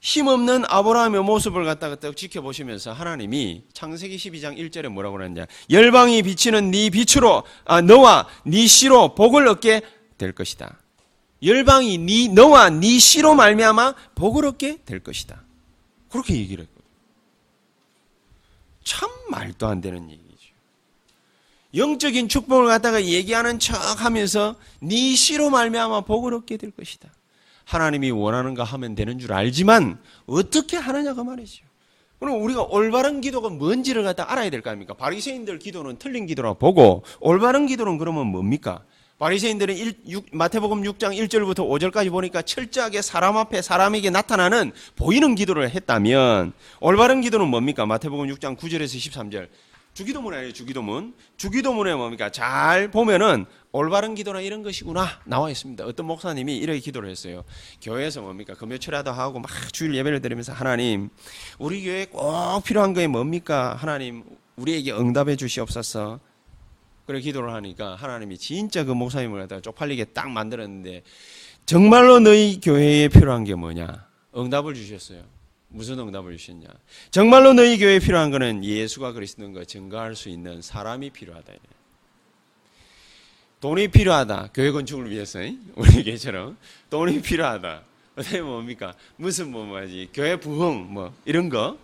힘없는 0.00 0.64
아브라함의 0.68 1.22
모습을 1.24 1.64
갖다가 1.64 1.96
딱 1.96 2.16
지켜보시면서 2.16 2.92
하나님이 2.92 3.64
창세기 3.72 4.16
12장 4.16 4.56
1절에 4.56 4.88
뭐라고 4.88 5.16
그러느냐 5.16 5.46
열방이 5.68 6.22
비치는 6.22 6.70
네 6.70 6.90
빛으로 6.90 7.42
아, 7.64 7.80
너와 7.80 8.28
네 8.44 8.66
씨로 8.66 9.14
복을 9.14 9.48
얻게 9.48 9.82
될 10.16 10.32
것이다. 10.32 10.78
열방이 11.42 11.98
네 11.98 12.28
너와 12.28 12.70
네 12.70 12.98
씨로 12.98 13.34
말미암아 13.34 13.94
복을 14.14 14.46
얻게 14.46 14.78
될 14.84 15.00
것이다. 15.00 15.42
그렇게 16.08 16.34
얘기를 16.34 16.64
했거든. 16.64 16.86
참 18.84 19.10
말도 19.30 19.66
안 19.66 19.80
되는 19.80 20.08
얘기죠. 20.10 20.26
영적인 21.74 22.28
축복을 22.28 22.66
갖다가 22.68 23.04
얘기하는 23.04 23.58
척하면서 23.58 24.54
네 24.80 25.14
씨로 25.14 25.50
말미암아 25.50 26.02
복을 26.02 26.32
얻게 26.34 26.56
될 26.56 26.70
것이다. 26.70 27.10
하나님이 27.64 28.12
원하는 28.12 28.54
거 28.54 28.62
하면 28.62 28.94
되는 28.94 29.18
줄 29.18 29.32
알지만 29.32 29.98
어떻게 30.26 30.76
하느냐가 30.76 31.24
말이죠. 31.24 31.64
그럼 32.20 32.42
우리가 32.42 32.62
올바른 32.62 33.20
기도가 33.20 33.50
뭔지를 33.50 34.02
갖다 34.04 34.30
알아야 34.30 34.48
될 34.48 34.62
거 34.62 34.70
아닙니까? 34.70 34.94
바리새인들 34.94 35.58
기도는 35.58 35.98
틀린 35.98 36.24
기도라 36.26 36.54
보고 36.54 37.02
올바른 37.20 37.66
기도는 37.66 37.98
그러면 37.98 38.28
뭡니까? 38.28 38.82
바리새인들은 39.18 39.74
1, 39.74 39.94
6, 40.08 40.26
마태복음 40.32 40.82
6장 40.82 41.16
1절부터 41.16 41.60
5절까지 41.60 42.10
보니까 42.10 42.42
철저하게 42.42 43.00
사람 43.00 43.38
앞에 43.38 43.62
사람에게 43.62 44.10
나타나는 44.10 44.72
보이는 44.94 45.34
기도를 45.34 45.70
했다면 45.70 46.52
올바른 46.80 47.22
기도는 47.22 47.48
뭡니까? 47.48 47.86
마태복음 47.86 48.26
6장 48.26 48.58
9절에서 48.58 48.98
13절. 48.98 49.48
주기도문 49.94 50.34
아니에요, 50.34 50.52
주기도문. 50.52 51.14
주기도문에 51.38 51.94
뭡니까? 51.94 52.28
잘 52.28 52.90
보면은 52.90 53.46
올바른 53.72 54.14
기도나 54.14 54.42
이런 54.42 54.62
것이구나 54.62 55.06
나와 55.24 55.48
있습니다. 55.48 55.86
어떤 55.86 56.04
목사님이 56.04 56.58
이렇게 56.58 56.78
기도를 56.80 57.08
했어요. 57.08 57.42
교회에서 57.80 58.20
뭡니까? 58.20 58.52
금요철야도 58.52 59.10
하고 59.12 59.38
막 59.38 59.50
주일 59.72 59.94
예배를 59.94 60.20
드리면서 60.20 60.52
하나님, 60.52 61.08
우리 61.58 61.82
교회에 61.82 62.04
꼭 62.04 62.62
필요한 62.64 62.92
게 62.92 63.06
뭡니까? 63.06 63.74
하나님, 63.78 64.24
우리에게 64.56 64.92
응답해 64.92 65.36
주시옵소서. 65.36 66.20
그래 67.06 67.20
기도를 67.20 67.52
하니까 67.54 67.94
하나님이 67.94 68.36
진짜 68.36 68.84
그 68.84 68.90
목사님을 68.90 69.40
갖다가 69.40 69.60
쪽팔리게 69.60 70.06
딱 70.06 70.28
만들었는데 70.28 71.02
정말로 71.64 72.18
너희 72.18 72.60
교회에 72.60 73.08
필요한 73.08 73.44
게 73.44 73.54
뭐냐? 73.54 74.06
응답을 74.36 74.74
주셨어요. 74.74 75.22
무슨 75.68 75.98
응답을 75.98 76.36
주셨냐? 76.36 76.66
정말로 77.10 77.52
너희 77.52 77.78
교회에 77.78 78.00
필요한 78.00 78.30
거는 78.30 78.64
예수가 78.64 79.12
그리스도인 79.12 79.52
거 79.52 79.64
증거할 79.64 80.16
수 80.16 80.28
있는 80.28 80.62
사람이 80.62 81.10
필요하다. 81.10 81.52
돈이 83.60 83.88
필요하다. 83.88 84.50
교회 84.52 84.70
건축을 84.70 85.10
위해서 85.10 85.40
우리 85.74 86.04
교회처럼 86.04 86.56
돈이 86.90 87.22
필요하다. 87.22 87.82
어떻게 88.16 88.40
뭡니까? 88.40 88.94
무슨 89.16 89.50
뭐 89.50 89.64
뭐지? 89.64 90.10
교회 90.12 90.36
부흥 90.36 90.92
뭐 90.92 91.12
이런 91.24 91.48
거 91.48 91.78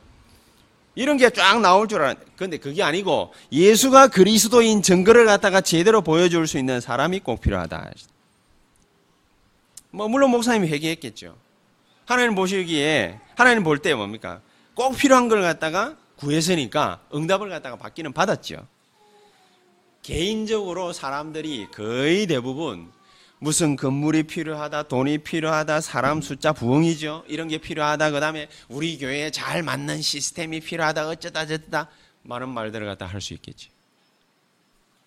이런 0.95 1.17
게 1.17 1.31
쫙 1.31 1.61
나올 1.61 1.89
줄 1.89 2.03
알았는데 2.03 2.33
근데 2.37 2.57
그게 2.59 2.83
아니고 2.83 3.33
예수가 3.51 4.09
그리스도인 4.09 4.83
증거를 4.83 5.25
갖다가 5.27 5.61
제대로 5.61 6.03
보여줄 6.03 6.47
수 6.47 6.59
있는 6.59 6.81
사람이 6.81 7.21
꼭 7.21 7.41
필요하다. 7.41 7.91
뭐 9.91 10.09
물론 10.09 10.31
목사님이 10.31 10.69
회개했겠죠. 10.69 11.37
하나님 12.07 12.35
보시기에 12.35 13.19
하나님 13.37 13.63
볼 13.65 13.79
때 13.79 13.95
뭡니까? 13.95 14.41
꼭 14.75 14.97
필요한 14.97 15.29
걸 15.29 15.43
갖다가 15.43 15.97
구했으니까 16.17 17.01
응답을 17.15 17.49
갖다가 17.49 17.77
받기는 17.77 18.13
받았죠. 18.13 18.67
개인적으로 20.03 20.93
사람들이 20.93 21.69
거의 21.73 22.27
대부분 22.27 22.91
무슨 23.43 23.75
건물이 23.75 24.23
필요하다, 24.23 24.85
돈이 24.85 25.19
필요하다, 25.19 25.81
사람 25.81 26.23
숫자 26.23 26.53
부흥이죠. 26.53 27.25
이런 27.27 27.49
게 27.49 27.59
필요하다. 27.59 28.13
그 28.13 28.21
다음에 28.21 28.49
우리 28.69 28.97
교회에 28.97 29.33
잘 29.33 29.65
맞는 29.65 30.01
시스템이 30.01 30.61
필요하다. 30.61 31.09
어쩌다 31.09 31.45
저쩌다. 31.45 31.89
많은 32.23 32.51
말들을 32.51 32.87
갖다 32.87 33.05
할 33.05 33.21
수 33.21 33.35
있겠지. 33.35 33.71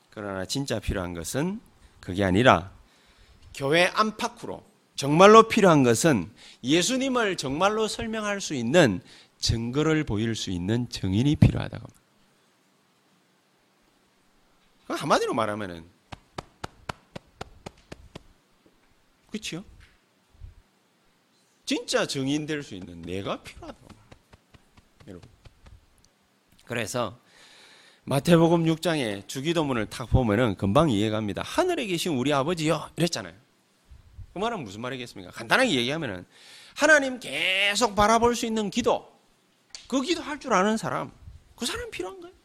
그러나 0.10 0.44
진짜 0.44 0.82
필요한 0.82 1.14
것은 1.14 1.62
그게 2.02 2.26
아니라 2.26 2.72
교회 3.54 3.86
안팎으로 3.86 4.66
정말로 4.96 5.48
필요한 5.48 5.84
것은 5.84 6.30
예수님을 6.62 7.38
정말로 7.38 7.88
설명할 7.88 8.42
수 8.42 8.54
있는 8.54 9.00
증거를 9.40 10.04
보일 10.04 10.36
수 10.36 10.52
있는 10.52 10.90
증인이 10.90 11.38
필요하다고. 11.38 11.88
한마디로 14.90 15.34
말하면은 15.34 15.95
그렇죠? 19.36 19.64
진짜 21.66 22.06
증인 22.06 22.46
될 22.46 22.64
수 22.64 22.76
있는 22.76 23.02
내가 23.02 23.42
필요하다고. 23.44 23.88
여러분. 25.08 25.30
그래서 26.66 27.20
마태복음 28.06 28.66
6장에 28.66 29.28
주기도문을 29.28 29.88
탁 29.88 30.10
보면은 30.10 30.56
금방 30.56 30.90
이해갑니다. 30.90 31.42
하늘에 31.42 31.86
계신 31.88 32.14
우리 32.14 32.32
아버지요 32.34 32.90
이랬잖아요. 32.96 33.34
그 34.34 34.40
말은 34.40 34.64
무슨 34.64 34.82
말이겠습니까? 34.82 35.32
간단하게 35.32 35.72
얘기하면은 35.76 36.26
하나님 36.76 37.20
계속 37.20 37.96
바라볼 37.96 38.36
수 38.36 38.46
있는 38.46 38.70
기도, 38.70 39.12
그 39.88 40.02
기도 40.02 40.22
할 40.22 40.40
줄 40.40 40.54
아는 40.54 40.78
사람, 40.78 41.12
그 41.56 41.66
사람 41.66 41.90
필요한 41.90 42.20
거예요. 42.22 42.36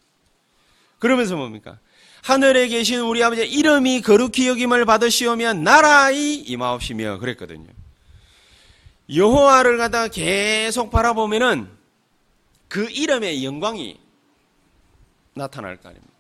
그러면서 0.98 1.36
뭡니까? 1.36 1.78
하늘에 2.22 2.68
계신 2.68 3.00
우리 3.00 3.22
아버지 3.22 3.46
이름이 3.46 4.02
거룩히 4.02 4.48
여김을 4.48 4.84
받으시오면 4.84 5.64
나라의 5.64 6.34
임하옵시며 6.34 7.18
그랬거든요. 7.18 7.68
여호와를 9.14 9.78
갖다가 9.78 10.08
계속 10.08 10.90
바라보면은 10.90 11.68
그 12.68 12.88
이름의 12.88 13.44
영광이 13.44 13.98
나타날 15.34 15.76
거 15.78 15.88
아닙니까? 15.88 16.10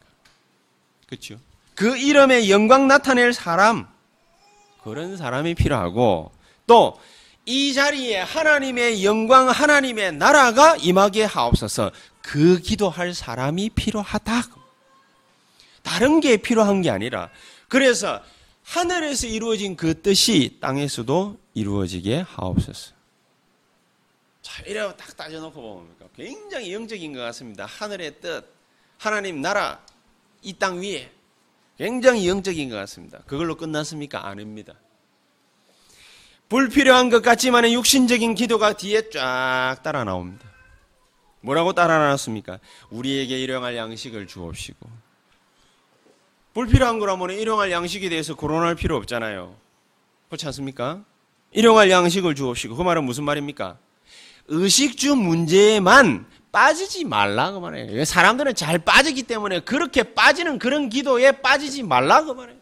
그렇죠? 1.06 1.36
그 1.74 1.96
이름의 1.96 2.50
영광 2.50 2.88
나타낼 2.88 3.32
사람 3.32 3.86
그런 4.82 5.16
사람이 5.16 5.54
필요하고 5.54 6.32
또 6.66 6.98
이 7.46 7.74
자리에 7.74 8.20
하나님의 8.20 9.04
영광 9.04 9.48
하나님의 9.48 10.12
나라가 10.12 10.76
임하게 10.76 11.24
하옵소서 11.24 11.90
그 12.22 12.60
기도할 12.60 13.14
사람이 13.14 13.70
필요하다. 13.70 14.42
다른 15.90 16.20
게 16.20 16.36
필요한 16.36 16.82
게 16.82 16.90
아니라 16.90 17.30
그래서 17.66 18.22
하늘에서 18.62 19.26
이루어진 19.26 19.74
그 19.74 20.00
뜻이 20.00 20.58
땅에서도 20.60 21.36
이루어지게 21.54 22.20
하옵소서. 22.28 22.92
자, 24.40 24.62
이래 24.66 24.80
딱 24.96 25.16
따져놓고 25.16 25.60
보면 25.60 25.88
굉장히 26.14 26.72
영적인 26.72 27.12
것 27.12 27.18
같습니다. 27.18 27.66
하늘의 27.66 28.20
뜻, 28.20 28.44
하나님 28.98 29.40
나라, 29.40 29.84
이 30.42 30.52
땅 30.52 30.80
위에 30.80 31.10
굉장히 31.76 32.28
영적인 32.28 32.70
것 32.70 32.76
같습니다. 32.76 33.18
그걸로 33.26 33.56
끝났습니까? 33.56 34.28
아닙니다. 34.28 34.74
불필요한 36.48 37.10
것 37.10 37.20
같지만 37.20 37.68
육신적인 37.68 38.36
기도가 38.36 38.74
뒤에 38.74 39.10
쫙 39.10 39.78
따라 39.82 40.04
나옵니다. 40.04 40.48
뭐라고 41.40 41.72
따라 41.72 41.98
나왔습니까? 41.98 42.60
우리에게 42.90 43.40
일용할 43.40 43.76
양식을 43.76 44.28
주옵시고 44.28 45.09
불필요한 46.54 46.98
거라면 46.98 47.30
일용할 47.30 47.70
양식에 47.70 48.08
대해서 48.08 48.34
거론할 48.34 48.74
필요 48.74 48.96
없잖아요. 48.96 49.54
그렇지 50.28 50.46
않습니까? 50.46 51.04
일용할 51.52 51.90
양식을 51.90 52.34
주옵시고 52.34 52.76
그 52.76 52.82
말은 52.82 53.04
무슨 53.04 53.24
말입니까? 53.24 53.76
의식주 54.48 55.14
문제에만 55.14 56.26
빠지지 56.52 57.04
말라 57.04 57.52
그 57.52 57.58
말이에요. 57.58 58.04
사람들은 58.04 58.54
잘 58.54 58.78
빠지기 58.78 59.22
때문에 59.24 59.60
그렇게 59.60 60.02
빠지는 60.02 60.58
그런 60.58 60.88
기도에 60.88 61.32
빠지지 61.32 61.82
말라 61.82 62.24
그 62.24 62.32
말이에요. 62.32 62.58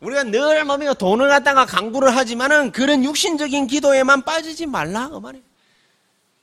우리가 0.00 0.24
늘 0.24 0.64
뭡니까 0.64 0.94
돈을 0.94 1.28
갖다가 1.28 1.64
강구를 1.64 2.16
하지만은 2.16 2.72
그런 2.72 3.04
육신적인 3.04 3.68
기도에만 3.68 4.22
빠지지 4.22 4.66
말라 4.66 5.08
그 5.08 5.18
말이에요. 5.18 5.44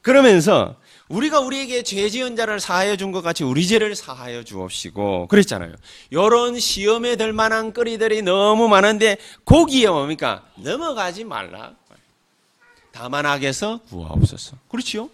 그러면서 0.02 0.78
우리가 1.10 1.40
우리에게 1.40 1.82
죄 1.84 2.08
지은 2.10 2.36
자를 2.36 2.60
사하여 2.60 2.96
준 2.96 3.12
것 3.12 3.22
같이 3.24 3.44
우리 3.44 3.66
죄를 3.68 3.96
사하여 3.96 4.44
주옵시고 4.44 5.28
그랬잖아요. 5.28 5.74
이런 6.12 6.60
시험에 6.60 7.16
들 7.16 7.34
만한 7.34 7.74
거리들이 7.74 8.22
너무 8.22 8.68
많은데 8.68 9.18
거기에 9.44 9.90
뭡니까? 9.90 10.46
넘어가지 10.56 11.24
말라. 11.24 11.74
다만 12.92 13.26
악에서 13.26 13.80
구하옵소서. 13.90 14.58
그렇지요? 14.70 15.10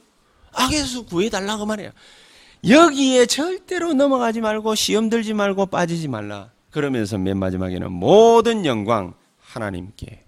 악에서 0.51 1.05
구해달라 1.05 1.57
그 1.57 1.63
말이에요. 1.63 1.91
여기에 2.67 3.27
절대로 3.27 3.93
넘어가지 3.93 4.41
말고 4.41 4.75
시험 4.75 5.09
들지 5.09 5.33
말고 5.33 5.67
빠지지 5.67 6.07
말라. 6.09 6.49
그러면서 6.71 7.17
맨 7.17 7.37
마지막에는 7.37 7.89
모든 7.91 8.65
영광 8.65 9.13
하나님께. 9.39 10.25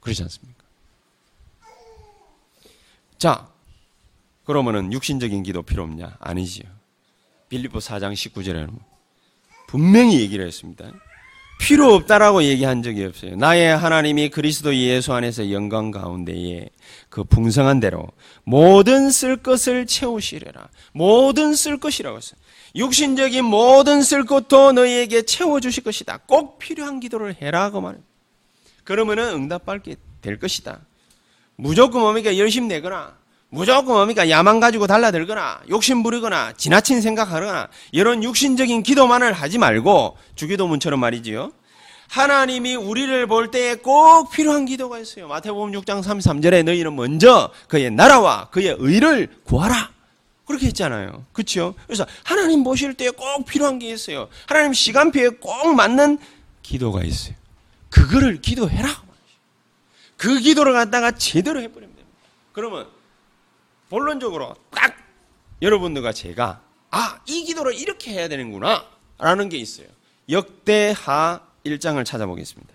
그렇지 0.00 0.22
않습니까? 0.22 0.60
자, 3.18 3.49
그러면은 4.50 4.92
육신적인 4.92 5.44
기도 5.44 5.62
필요 5.62 5.84
없냐? 5.84 6.16
아니지요. 6.18 6.64
빌립보 7.50 7.78
4장 7.78 8.12
19절에는 8.14 8.80
분명히 9.68 10.20
얘기를 10.20 10.44
했습니다. 10.44 10.90
필요 11.60 11.94
없다라고 11.94 12.42
얘기한 12.42 12.82
적이 12.82 13.04
없어요. 13.04 13.36
나의 13.36 13.76
하나님이 13.76 14.30
그리스도 14.30 14.74
예수 14.74 15.12
안에서 15.12 15.52
영광 15.52 15.92
가운데에 15.92 16.68
그 17.08 17.22
풍성한 17.22 17.78
대로 17.78 18.08
모든 18.42 19.12
쓸 19.12 19.36
것을 19.36 19.86
채우시리라. 19.86 20.68
모든 20.94 21.54
쓸 21.54 21.78
것이라고 21.78 22.16
했어요. 22.16 22.40
육신적인 22.74 23.44
모든 23.44 24.02
쓸 24.02 24.26
것도 24.26 24.72
너희에게 24.72 25.22
채워주실 25.22 25.84
것이다. 25.84 26.18
꼭 26.26 26.58
필요한 26.58 26.98
기도를 26.98 27.36
해라고 27.40 27.82
말해요. 27.82 28.02
그러면은 28.82 29.32
응답받게 29.32 29.94
될 30.22 30.40
것이다. 30.40 30.80
무조건 31.54 32.02
뭡니까? 32.02 32.36
열심 32.36 32.66
내거나, 32.66 33.19
무조건 33.50 33.96
뭡니까? 33.96 34.30
야망 34.30 34.60
가지고 34.60 34.86
달라들거나, 34.86 35.62
욕심 35.70 36.02
부리거나, 36.04 36.52
지나친 36.56 37.00
생각하거나, 37.00 37.68
이런 37.90 38.22
육신적인 38.22 38.84
기도만을 38.84 39.32
하지 39.32 39.58
말고, 39.58 40.16
주기도문처럼 40.36 41.00
말이지요. 41.00 41.52
하나님이 42.08 42.76
우리를 42.76 43.26
볼 43.26 43.50
때에 43.50 43.76
꼭 43.76 44.30
필요한 44.30 44.66
기도가 44.66 44.98
있어요. 44.98 45.28
마태복음 45.28 45.72
6장 45.72 46.02
33절에 46.02 46.64
너희는 46.64 46.94
먼저 46.94 47.52
그의 47.68 47.90
나라와 47.90 48.48
그의 48.50 48.76
의를 48.78 49.28
구하라. 49.44 49.90
그렇게 50.44 50.66
했잖아요. 50.66 51.24
그렇죠? 51.32 51.74
그래서 51.86 52.04
하나님 52.24 52.64
보실 52.64 52.94
때 52.94 53.10
꼭 53.10 53.44
필요한 53.46 53.78
게 53.78 53.88
있어요. 53.90 54.28
하나님 54.46 54.72
시간표에 54.72 55.28
꼭 55.40 55.74
맞는 55.76 56.18
기도가 56.62 57.04
있어요. 57.04 57.36
그거를 57.90 58.40
기도해라. 58.40 58.88
그 60.16 60.40
기도를 60.40 60.72
갖다가 60.72 61.12
제대로 61.12 61.60
해버리면 61.60 61.94
됩니다. 61.94 62.18
그러면 62.52 62.88
본론적으로 63.90 64.54
딱 64.70 64.96
여러분들과 65.60 66.12
제가 66.12 66.62
아, 66.90 67.20
이 67.26 67.44
기도를 67.44 67.74
이렇게 67.74 68.12
해야 68.12 68.28
되는구나 68.28 68.86
라는 69.18 69.48
게 69.48 69.58
있어요. 69.58 69.86
역대하 70.30 71.40
1장을 71.66 72.02
찾아보겠습니다. 72.04 72.72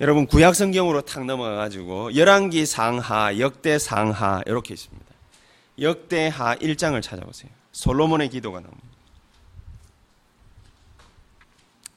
여러분 0.00 0.26
구약 0.26 0.54
성경으로 0.54 1.02
탁 1.02 1.26
넘어가 1.26 1.56
가지고 1.56 2.14
열왕기 2.14 2.64
상하, 2.66 3.38
역대 3.38 3.78
상하 3.78 4.42
이렇게 4.46 4.74
있습니다. 4.74 5.06
역대하 5.80 6.56
1장을 6.56 7.00
찾아보세요. 7.02 7.50
솔로몬의 7.72 8.30
기도가 8.30 8.60
나옵니다. 8.60 8.88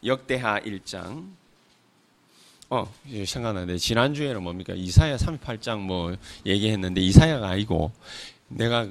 역대하 0.05 0.59
1장. 0.59 1.29
어, 2.73 2.91
생각나는데 3.25 3.77
지난주에는 3.77 4.41
뭡니까? 4.41 4.73
이사야 4.75 5.17
38장 5.17 5.77
뭐 5.77 6.15
얘기했는데 6.43 7.01
이사야가 7.01 7.47
아니고 7.49 7.91
내가 8.47 8.87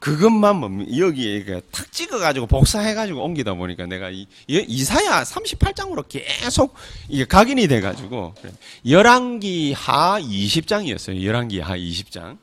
그것만 0.00 0.56
뭡니까? 0.56 0.96
여기에 0.98 1.60
탁 1.70 1.92
찍어 1.92 2.18
가지고 2.18 2.48
복사해 2.48 2.94
가지고 2.94 3.22
옮기다 3.22 3.54
보니까 3.54 3.86
내가 3.86 4.10
이, 4.10 4.26
이사야 4.48 5.22
38장으로 5.22 6.06
계속 6.08 6.74
이게 7.08 7.24
각인이 7.24 7.68
돼 7.68 7.80
가지고 7.80 8.34
열왕기 8.84 9.72
하 9.72 10.20
20장이었어요. 10.20 11.22
열왕기 11.22 11.60
하 11.60 11.76
20장. 11.76 12.36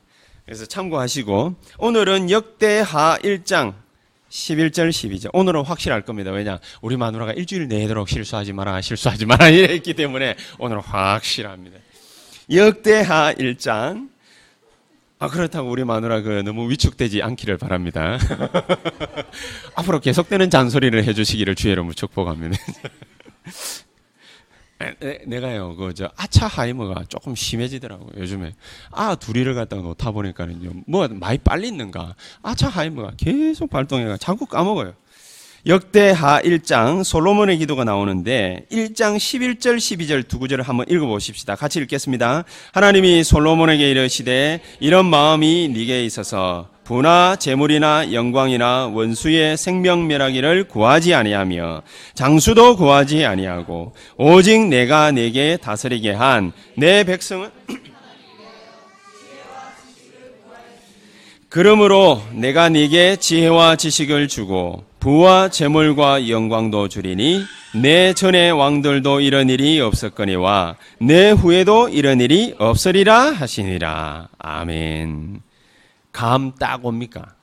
그래서 0.46 0.66
참고하시고 0.66 1.56
오늘은 1.80 2.30
역대하 2.30 3.18
1장 3.22 3.83
11절 4.34 4.90
12절 4.90 5.30
오늘은 5.34 5.64
확실할 5.64 6.02
겁니다. 6.02 6.32
왜냐 6.32 6.60
우리 6.82 6.98
마누라가 6.98 7.34
일주일 7.34 7.68
내도록 7.68 8.10
실수하지 8.10 8.52
마라 8.52 8.82
실수하지 8.82 9.28
마라 9.28 9.50
이랬기 9.50 9.94
때문에 9.94 10.36
오늘은 10.58 10.82
확실합니다. 10.82 11.78
역대하 12.52 13.34
1장 13.34 14.10
아 15.20 15.28
그렇다고 15.30 15.70
우리 15.70 15.84
마누라 15.84 16.22
그 16.22 16.42
너무 16.44 16.70
위축되지 16.70 17.22
않기를 17.22 17.58
바랍니다. 17.58 18.18
앞으로 19.76 20.00
계속되는 20.00 20.50
잔소리를 20.50 21.04
해주시기를 21.04 21.54
주의로 21.54 21.94
축복합니다. 21.94 22.58
내 25.26 25.40
가요, 25.40 25.76
그, 25.76 25.94
저, 25.94 26.10
아차하이머가 26.16 27.06
조금 27.10 27.36
심해지더라고요, 27.36 28.12
요즘에. 28.18 28.54
아, 28.92 29.16
둘이를 29.16 29.54
갖다가 29.54 29.82
놓다 29.82 30.12
보니까는요, 30.12 30.84
뭐, 30.88 31.08
많이 31.08 31.38
빨리 31.38 31.68
있는가. 31.68 32.16
아차하이머가 32.42 33.14
계속 33.18 33.70
발동해가 33.70 34.18
자꾸 34.18 34.46
까먹어요. 34.46 34.94
역대하 35.66 36.42
1장 36.42 37.06
솔로몬의 37.06 37.58
기도가 37.58 37.86
나오는데 37.86 38.66
1장 38.70 39.16
11절 39.16 39.78
12절 39.78 40.28
두 40.28 40.38
구절을 40.38 40.66
한번 40.66 40.86
읽어 40.90 41.06
보십시다. 41.06 41.56
같이 41.56 41.80
읽겠습니다. 41.80 42.44
하나님이 42.74 43.24
솔로몬에게 43.24 43.90
이르시되 43.92 44.60
이런 44.82 45.06
마음이 45.06 45.70
네게 45.70 46.04
있어서 46.04 46.73
부나 46.84 47.36
재물이나 47.38 48.12
영광이나 48.12 48.88
원수의 48.88 49.58
생명멸하기를 49.58 50.68
구하지 50.68 51.14
아니하며 51.14 51.84
장수도 52.14 52.76
구하지 52.76 53.26
아니하고 53.26 53.94
오직 54.18 54.68
내가 54.68 55.12
내게 55.12 55.58
다스리게 55.58 56.12
한 56.12 56.52
내 56.76 57.04
백성은 57.04 57.50
그러므로 61.50 62.22
내가 62.32 62.70
네게 62.70 63.18
지혜와 63.18 63.76
지식을 63.76 64.28
주고 64.28 64.86
부와 65.00 65.50
재물과 65.50 66.28
영광도 66.30 66.88
주리니 66.88 67.44
내 67.76 68.14
전의 68.14 68.54
왕들도 68.54 69.20
이런 69.20 69.50
일이 69.50 69.80
없었거니와 69.80 70.78
내 71.00 71.30
후에도 71.30 71.90
이런 71.90 72.22
일이 72.22 72.56
없으리라 72.58 73.32
하시니라. 73.34 74.30
아멘. 74.40 75.42
감 76.14 76.54
딱 76.56 76.86
옵니까? 76.86 77.36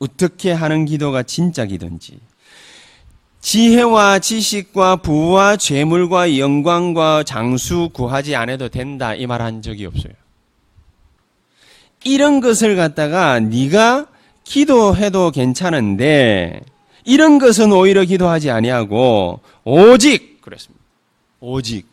어떻게 0.00 0.50
하는 0.52 0.86
기도가 0.86 1.22
진짜 1.22 1.64
기도인지. 1.66 2.18
지혜와 3.40 4.18
지식과 4.18 4.96
부와 4.96 5.56
재물과 5.56 6.38
영광과 6.38 7.22
장수 7.22 7.88
구하지 7.92 8.36
않아도 8.36 8.68
된다 8.68 9.14
이 9.14 9.24
말 9.26 9.40
한 9.42 9.62
적이 9.62 9.86
없어요. 9.86 10.12
이런 12.04 12.40
것을 12.40 12.76
갖다가 12.76 13.40
네가 13.40 14.06
기도해도 14.44 15.30
괜찮은데 15.30 16.60
이런 17.04 17.38
것은 17.38 17.72
오히려 17.72 18.04
기도하지 18.04 18.50
아니하고 18.50 19.40
오직 19.64 20.40
그랬습니다. 20.42 20.82
오직 21.40 21.86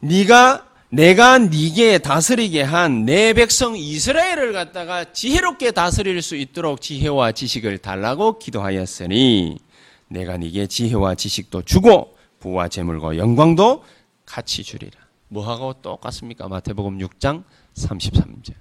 네가 0.00 0.65
내가 0.90 1.38
네게 1.38 1.98
다스리게 1.98 2.62
한 2.62 3.04
내 3.04 3.32
백성 3.32 3.76
이스라엘을 3.76 4.52
갖다가 4.52 5.12
지혜롭게 5.12 5.72
다스릴 5.72 6.22
수 6.22 6.36
있도록 6.36 6.80
지혜와 6.80 7.32
지식을 7.32 7.78
달라고 7.78 8.38
기도하였으니 8.38 9.58
내가 10.08 10.36
네게 10.36 10.66
지혜와 10.68 11.16
지식도 11.16 11.62
주고 11.62 12.16
부와 12.38 12.68
재물과 12.68 13.16
영광도 13.16 13.84
같이 14.24 14.62
주리라. 14.62 14.92
뭐하고 15.28 15.74
똑같습니까? 15.74 16.48
마태복음 16.48 16.98
6장 16.98 17.42
33절. 17.74 18.54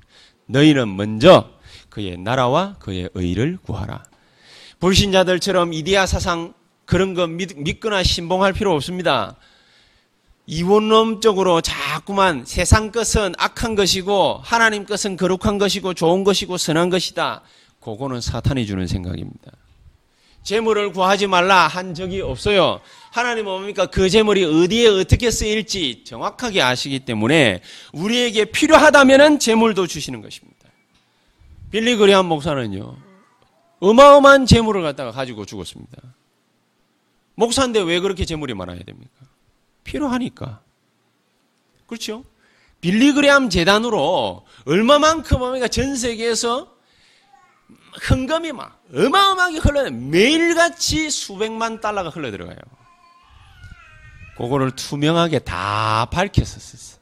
너희는 0.47 0.95
먼저 0.95 1.49
그의 1.89 2.17
나라와 2.17 2.75
그의 2.79 3.09
의를 3.13 3.57
구하라. 3.61 4.03
불신자들처럼 4.79 5.73
이데아 5.73 6.05
사상 6.07 6.53
그런 6.85 7.13
거 7.13 7.27
믿, 7.27 7.57
믿거나 7.57 8.03
신봉할 8.03 8.53
필요 8.53 8.73
없습니다. 8.73 9.35
이원론적으로 10.47 11.61
자꾸만 11.61 12.45
세상 12.45 12.91
것은 12.91 13.33
악한 13.37 13.75
것이고 13.75 14.41
하나님 14.43 14.85
것은 14.85 15.17
거룩한 15.17 15.57
것이고 15.57 15.93
좋은 15.93 16.23
것이고 16.23 16.57
선한 16.57 16.89
것이다. 16.89 17.41
그거는 17.79 18.21
사탄이 18.21 18.65
주는 18.65 18.85
생각입니다. 18.87 19.51
재물을 20.43 20.91
구하지 20.91 21.25
말라 21.25 21.67
한 21.67 21.95
적이 21.95 22.21
없어요. 22.21 22.79
하나님은 23.11 23.51
뭡니까? 23.51 23.87
그 23.87 24.09
재물이 24.09 24.45
어디에 24.45 24.87
어떻게 24.87 25.31
쓰일지 25.31 26.03
정확하게 26.03 26.61
아시기 26.61 26.99
때문에 26.99 27.61
우리에게 27.93 28.45
필요하다면 28.45 29.39
재물도 29.39 29.87
주시는 29.87 30.21
것입니다. 30.21 30.69
빌리 31.71 31.95
그리한 31.95 32.27
목사는요. 32.27 32.95
어마어마한 33.79 34.45
재물을 34.45 34.83
갖다가 34.83 35.11
가지고 35.11 35.45
죽었습니다. 35.45 35.97
목사인데 37.33 37.81
왜 37.81 37.99
그렇게 37.99 38.23
재물이 38.23 38.53
많아야 38.53 38.79
됩니까? 38.83 39.25
필요하니까. 39.85 40.61
그렇죠? 41.87 42.25
빌리그레암 42.81 43.49
재단으로 43.49 44.45
얼마만큼 44.65 45.39
뭡니까? 45.39 45.69
전 45.69 45.95
세계에서 45.95 46.75
헌금이 48.09 48.51
막 48.51 48.83
어마어마하게 48.93 49.57
흘러요. 49.59 49.91
매일같이 49.91 51.09
수백만 51.09 51.79
달러가 51.79 52.09
흘러 52.09 52.29
들어가요. 52.29 52.57
그거를 54.37 54.71
투명하게 54.71 55.39
다 55.39 56.05
밝혔었어요. 56.11 56.99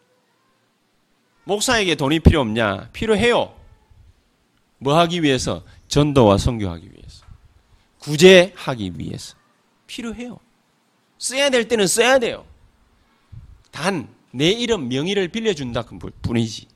목사에게 1.45 1.95
돈이 1.95 2.19
필요 2.19 2.41
없냐? 2.41 2.89
필요해요. 2.93 3.53
뭐 4.77 4.97
하기 4.99 5.23
위해서? 5.23 5.63
전도와 5.87 6.37
선교하기 6.37 6.85
위해서. 6.85 7.25
구제하기 7.99 8.93
위해서. 8.97 9.35
필요해요. 9.87 10.39
써야 11.17 11.49
될 11.49 11.67
때는 11.67 11.87
써야 11.87 12.19
돼요. 12.19 12.45
단, 13.73 14.07
내 14.31 14.51
이름, 14.51 14.87
명의를 14.87 15.29
빌려준다. 15.29 15.81
그 15.81 15.97
뿐이지. 16.21 16.67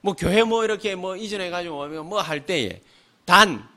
뭐, 0.00 0.14
교회 0.14 0.42
뭐 0.42 0.64
이렇게 0.64 0.94
뭐 0.94 1.16
이전해가지고 1.16 2.04
뭐 2.04 2.20
할 2.22 2.46
때에 2.46 2.80
단, 3.26 3.68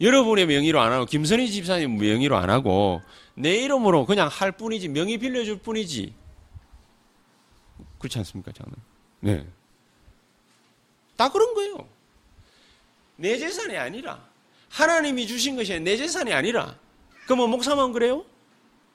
여러분의 0.00 0.46
명의로 0.46 0.80
안 0.80 0.92
하고, 0.92 1.06
김선희 1.06 1.50
집사님 1.50 1.98
명의로 1.98 2.36
안 2.36 2.50
하고, 2.50 3.02
내 3.34 3.56
이름으로 3.56 4.06
그냥 4.06 4.28
할 4.28 4.52
뿐이지 4.52 4.88
명의 4.88 5.18
빌려줄 5.18 5.58
뿐이지. 5.58 6.14
그렇지 7.98 8.18
않습니까, 8.18 8.52
저는? 8.52 8.72
네. 9.20 9.46
다 11.16 11.28
그런 11.30 11.52
거예요. 11.54 11.88
내 13.16 13.36
재산이 13.38 13.76
아니라 13.76 14.24
하나님이 14.68 15.26
주신 15.26 15.56
것이 15.56 15.80
내 15.80 15.96
재산이 15.96 16.32
아니라 16.32 16.78
그러면 17.24 17.48
목사만 17.50 17.92
그래요? 17.92 18.24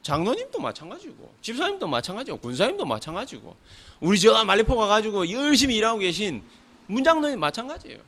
장로님도 0.03 0.59
마찬가지고 0.59 1.33
집사님도 1.41 1.87
마찬가지고 1.87 2.37
군사님도 2.39 2.85
마찬가지고 2.85 3.55
우리 3.99 4.19
저 4.19 4.43
말리포 4.43 4.75
가가지고 4.75 5.29
열심히 5.29 5.77
일하고 5.77 5.99
계신 5.99 6.41
문장로님 6.87 7.39
마찬가지예요. 7.39 7.99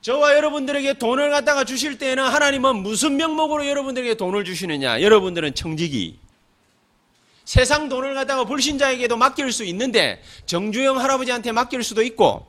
저와 0.00 0.34
여러분들에게 0.36 0.94
돈을 0.94 1.30
갖다가 1.30 1.64
주실 1.64 1.98
때에는 1.98 2.22
하나님은 2.24 2.76
무슨 2.76 3.16
명목으로 3.16 3.66
여러분들에게 3.66 4.14
돈을 4.14 4.44
주시느냐? 4.44 5.00
여러분들은 5.00 5.54
청지기. 5.54 6.18
세상 7.44 7.88
돈을 7.88 8.14
갖다가 8.14 8.44
불신자에게도 8.44 9.16
맡길 9.16 9.50
수 9.52 9.64
있는데 9.64 10.22
정주영 10.46 10.98
할아버지한테 10.98 11.52
맡길 11.52 11.82
수도 11.82 12.02
있고 12.02 12.46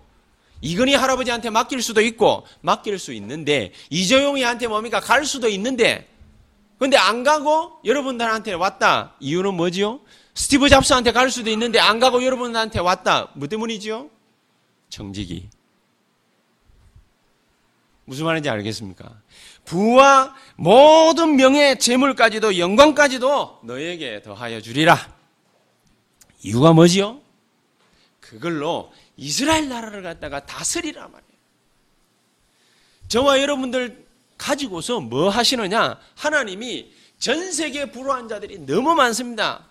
이근희 0.61 0.95
할아버지한테 0.95 1.49
맡길 1.49 1.81
수도 1.81 2.01
있고 2.01 2.45
맡길 2.61 2.97
수 2.99 3.13
있는데 3.13 3.71
이재용이한테 3.89 4.67
뭡니까 4.67 4.99
갈 4.99 5.25
수도 5.25 5.47
있는데 5.49 6.07
근데 6.77 6.97
안 6.97 7.23
가고 7.23 7.79
여러분들한테 7.85 8.53
왔다 8.53 9.15
이유는 9.19 9.53
뭐지요? 9.53 10.01
스티브 10.33 10.67
잡스한테 10.69 11.11
갈 11.11 11.31
수도 11.31 11.49
있는데 11.49 11.79
안 11.79 11.99
가고 11.99 12.23
여러분들한테 12.23 12.79
왔다 12.79 13.29
뭐 13.35 13.47
때문이지요? 13.47 14.09
정직이 14.89 15.49
무슨 18.05 18.25
말인지 18.25 18.49
알겠습니까? 18.49 19.21
부와 19.65 20.35
모든 20.57 21.35
명예, 21.35 21.75
재물까지도 21.75 22.59
영광까지도 22.59 23.61
너에게 23.63 24.21
더하여 24.21 24.61
주리라. 24.61 24.95
이유가 26.43 26.71
뭐지요? 26.71 27.19
그걸로 28.19 28.93
이스라엘 29.17 29.67
나라를 29.69 30.03
갖다가 30.03 30.45
다스리라 30.45 31.07
말이에요. 31.07 31.35
저와 33.07 33.41
여러분들 33.41 34.04
가지고서 34.37 34.99
뭐 34.99 35.29
하시느냐? 35.29 35.99
하나님이 36.15 36.91
전 37.17 37.51
세계 37.51 37.89
불우한 37.91 38.27
자들이 38.27 38.59
너무 38.65 38.93
많습니다. 38.95 39.65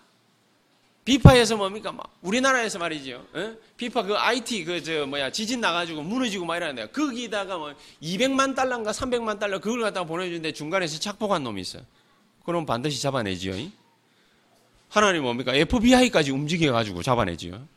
비파에서 1.05 1.55
뭡니까? 1.55 1.91
막 1.91 2.17
우리나라에서 2.23 2.79
말이죠. 2.79 3.23
어? 3.33 3.55
비파 3.77 4.01
그 4.03 4.17
IT 4.17 4.65
그 4.65 4.81
저 4.83 5.05
뭐야 5.05 5.29
지진 5.31 5.61
나가지고 5.61 6.01
무너지고 6.01 6.45
막 6.45 6.57
이러는데 6.57 6.87
거기다가 6.87 7.57
뭐 7.59 7.73
200만 8.01 8.55
달러인가 8.55 8.91
300만 8.91 9.39
달러 9.39 9.59
그걸 9.59 9.81
갖다가 9.81 10.07
보내주는데 10.07 10.51
중간에서 10.53 10.99
착복한 10.99 11.43
놈이 11.43 11.61
있어. 11.61 11.79
그럼 12.43 12.65
반드시 12.65 12.99
잡아내지요. 13.03 13.53
하나님 14.89 15.23
뭡니까? 15.23 15.53
FBI까지 15.53 16.31
움직여가지고 16.31 17.03
잡아내지요. 17.03 17.67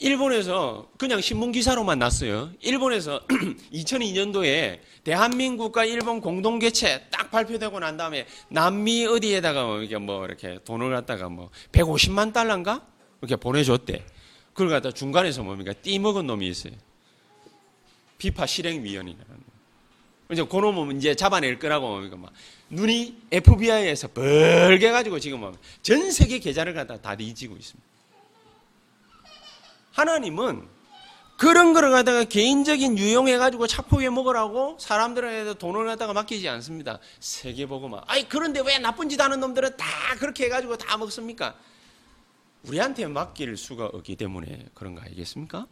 일본에서 0.00 0.88
그냥 0.96 1.20
신문 1.20 1.52
기사로만 1.52 1.98
났어요. 1.98 2.50
일본에서 2.60 3.20
2002년도에 3.72 4.80
대한민국과 5.04 5.84
일본 5.84 6.22
공동 6.22 6.58
개최 6.58 7.04
딱 7.10 7.30
발표되고 7.30 7.78
난 7.78 7.98
다음에 7.98 8.26
남미 8.48 9.06
어디에다가 9.06 9.64
뭐 9.66 9.78
이렇게 9.80 9.98
뭐 9.98 10.24
이렇게 10.24 10.58
돈을 10.64 10.90
갖다가 10.90 11.28
뭐 11.28 11.50
150만 11.72 12.32
달러인가 12.32 12.86
이렇게 13.20 13.36
보내줬대. 13.36 14.04
그걸 14.54 14.70
갖다 14.70 14.90
중간에서 14.90 15.42
뭡니까 15.42 15.74
띠먹은 15.74 16.26
놈이 16.26 16.48
있어요. 16.48 16.72
비파 18.16 18.46
실행위원이라는. 18.46 19.50
이제 20.32 20.44
그 20.44 20.56
놈은 20.56 20.96
이제 20.96 21.14
잡아낼 21.14 21.58
거라고 21.58 21.88
뭡니까 21.88 22.16
막 22.16 22.32
눈이 22.70 23.16
FBI에서 23.32 24.08
벌게 24.08 24.90
가지고 24.90 25.18
지금 25.18 25.52
전 25.82 26.10
세계 26.10 26.38
계좌를 26.38 26.72
갖다 26.72 26.98
다 27.00 27.16
뒤지고 27.16 27.56
있습니다. 27.56 27.99
하나님은 29.92 30.68
그런 31.40 31.72
거를 31.72 31.90
갖다가 31.90 32.24
개인적인 32.24 32.98
유용해가지고 32.98 33.66
착포해 33.66 34.10
먹으라고 34.10 34.76
사람들에게 34.78 35.54
돈을 35.54 35.86
갖다가 35.86 36.12
맡기지 36.12 36.46
않습니다. 36.50 36.98
세계보고만. 37.18 38.02
아니, 38.06 38.28
그런데 38.28 38.60
왜 38.60 38.78
나쁜 38.78 39.08
짓 39.08 39.18
하는 39.18 39.40
놈들은 39.40 39.78
다 39.78 39.86
그렇게 40.18 40.44
해가지고 40.44 40.76
다 40.76 40.98
먹습니까? 40.98 41.54
우리한테 42.64 43.06
맡길 43.06 43.56
수가 43.56 43.86
없기 43.86 44.16
때문에 44.16 44.66
그런 44.74 44.94
거 44.94 45.00
아니겠습니까? 45.00 45.66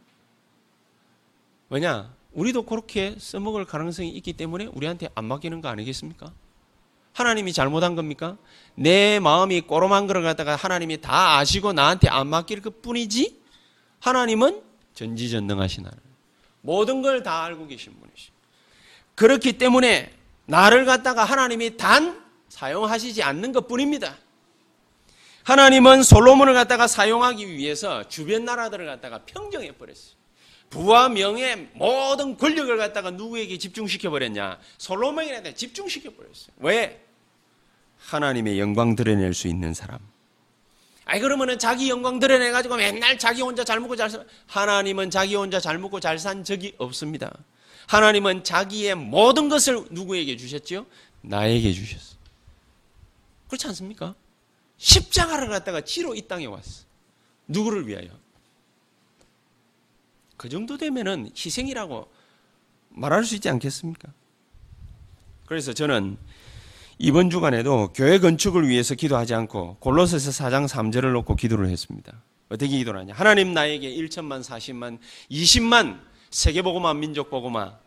왜냐? 1.69 2.15
우리도 2.31 2.63
그렇게 2.63 3.15
써먹을 3.19 3.65
가능성이 3.65 4.09
있기 4.09 4.33
때문에 4.33 4.65
우리한테 4.73 5.09
안 5.13 5.25
맡기는 5.25 5.61
거 5.61 5.67
아니겠습니까? 5.67 6.33
하나님이 7.13 7.53
잘못한 7.53 7.95
겁니까? 7.95 8.37
내 8.73 9.19
마음이 9.19 9.61
꼬롬한 9.61 10.07
거를 10.07 10.23
갖다가 10.23 10.55
하나님이 10.55 11.01
다 11.01 11.37
아시고 11.37 11.73
나한테 11.73 12.09
안 12.09 12.27
맡길 12.27 12.61
것 12.61 12.81
뿐이지? 12.81 13.38
하나님은 13.99 14.61
전지전능하신 14.93 15.85
하나님. 15.85 16.03
모든 16.61 17.01
걸 17.01 17.23
다 17.23 17.43
알고 17.45 17.67
계신 17.67 17.93
분이시. 17.99 18.29
그렇기 19.15 19.53
때문에 19.57 20.13
나를 20.45 20.85
갖다가 20.85 21.23
하나님이 21.23 21.77
단 21.77 22.23
사용하시지 22.49 23.21
않는 23.23 23.51
것 23.51 23.67
뿐입니다. 23.67 24.17
하나님은 25.43 26.03
솔로몬을 26.03 26.53
갖다가 26.53 26.87
사용하기 26.87 27.47
위해서 27.49 28.07
주변 28.07 28.45
나라들을 28.45 28.85
갖다가 28.85 29.19
평정해 29.25 29.71
버렸어요. 29.73 30.17
부와 30.69 31.09
명예 31.09 31.55
모든 31.73 32.37
권력을 32.37 32.75
갖다가 32.77 33.09
누구에게 33.11 33.57
집중시켜 33.57 34.09
버렸냐? 34.11 34.59
솔로몬에게 34.77 35.55
집중시켜 35.55 36.11
버렸어요. 36.11 36.49
왜? 36.57 37.03
하나님의 37.97 38.59
영광 38.59 38.95
드러낼 38.95 39.33
수 39.33 39.47
있는 39.47 39.73
사람. 39.73 39.99
아이 41.09 41.19
그러면은 41.19 41.57
자기 41.57 41.89
영광 41.89 42.19
드러내 42.19 42.51
가지고 42.51 42.75
맨날 42.75 43.17
자기 43.17 43.41
혼자 43.41 43.63
잘 43.63 43.79
먹고 43.79 43.95
잘 43.95 44.11
사. 44.11 44.23
하나님은 44.45 45.09
자기 45.09 45.33
혼자 45.33 45.59
잘 45.59 45.79
먹고 45.79 45.99
잘 45.99 46.19
산 46.19 46.43
적이 46.43 46.75
없습니다. 46.77 47.35
하나님은 47.87 48.43
자기의 48.43 48.93
모든 48.93 49.49
것을 49.49 49.87
누구에게 49.89 50.37
주셨지요? 50.37 50.85
나에게 51.21 51.73
주셨어. 51.73 52.15
그렇지 53.47 53.65
않습니까? 53.69 54.13
십자가를 54.77 55.49
갖다가 55.49 55.81
치러 55.81 56.13
이 56.13 56.27
땅에 56.27 56.45
왔어. 56.45 56.83
누구를 57.47 57.87
위하여? 57.87 58.09
그 60.37 60.47
정도 60.47 60.77
되면은 60.77 61.31
희생이라고 61.35 62.07
말할 62.89 63.23
수 63.25 63.33
있지 63.33 63.49
않겠습니까? 63.49 64.13
그래서 65.47 65.73
저는 65.73 66.19
이번 67.01 67.29
주간에도 67.29 67.93
교회 67.93 68.19
건축을 68.19 68.67
위해서 68.67 68.93
기도하지 68.93 69.33
않고 69.33 69.77
골로새서 69.79 70.31
4장 70.31 70.67
3절을 70.67 71.13
놓고 71.13 71.37
기도를 71.37 71.69
했습니다. 71.69 72.11
어떻게 72.49 72.67
기도를 72.67 72.99
하냐? 72.99 73.13
하나님 73.13 73.53
나에게 73.53 73.89
1천만, 73.95 74.43
40만, 74.43 74.99
20만 75.31 76.01
세계 76.29 76.61
보고마, 76.61 76.93
민족 76.95 77.29
보고마, 77.29 77.77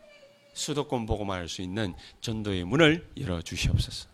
수도권 0.53 1.05
보고마 1.05 1.35
할 1.35 1.47
수 1.47 1.61
있는 1.61 1.93
전도의 2.21 2.63
문을 2.63 3.07
열어 3.19 3.39
주시옵소서. 3.43 4.07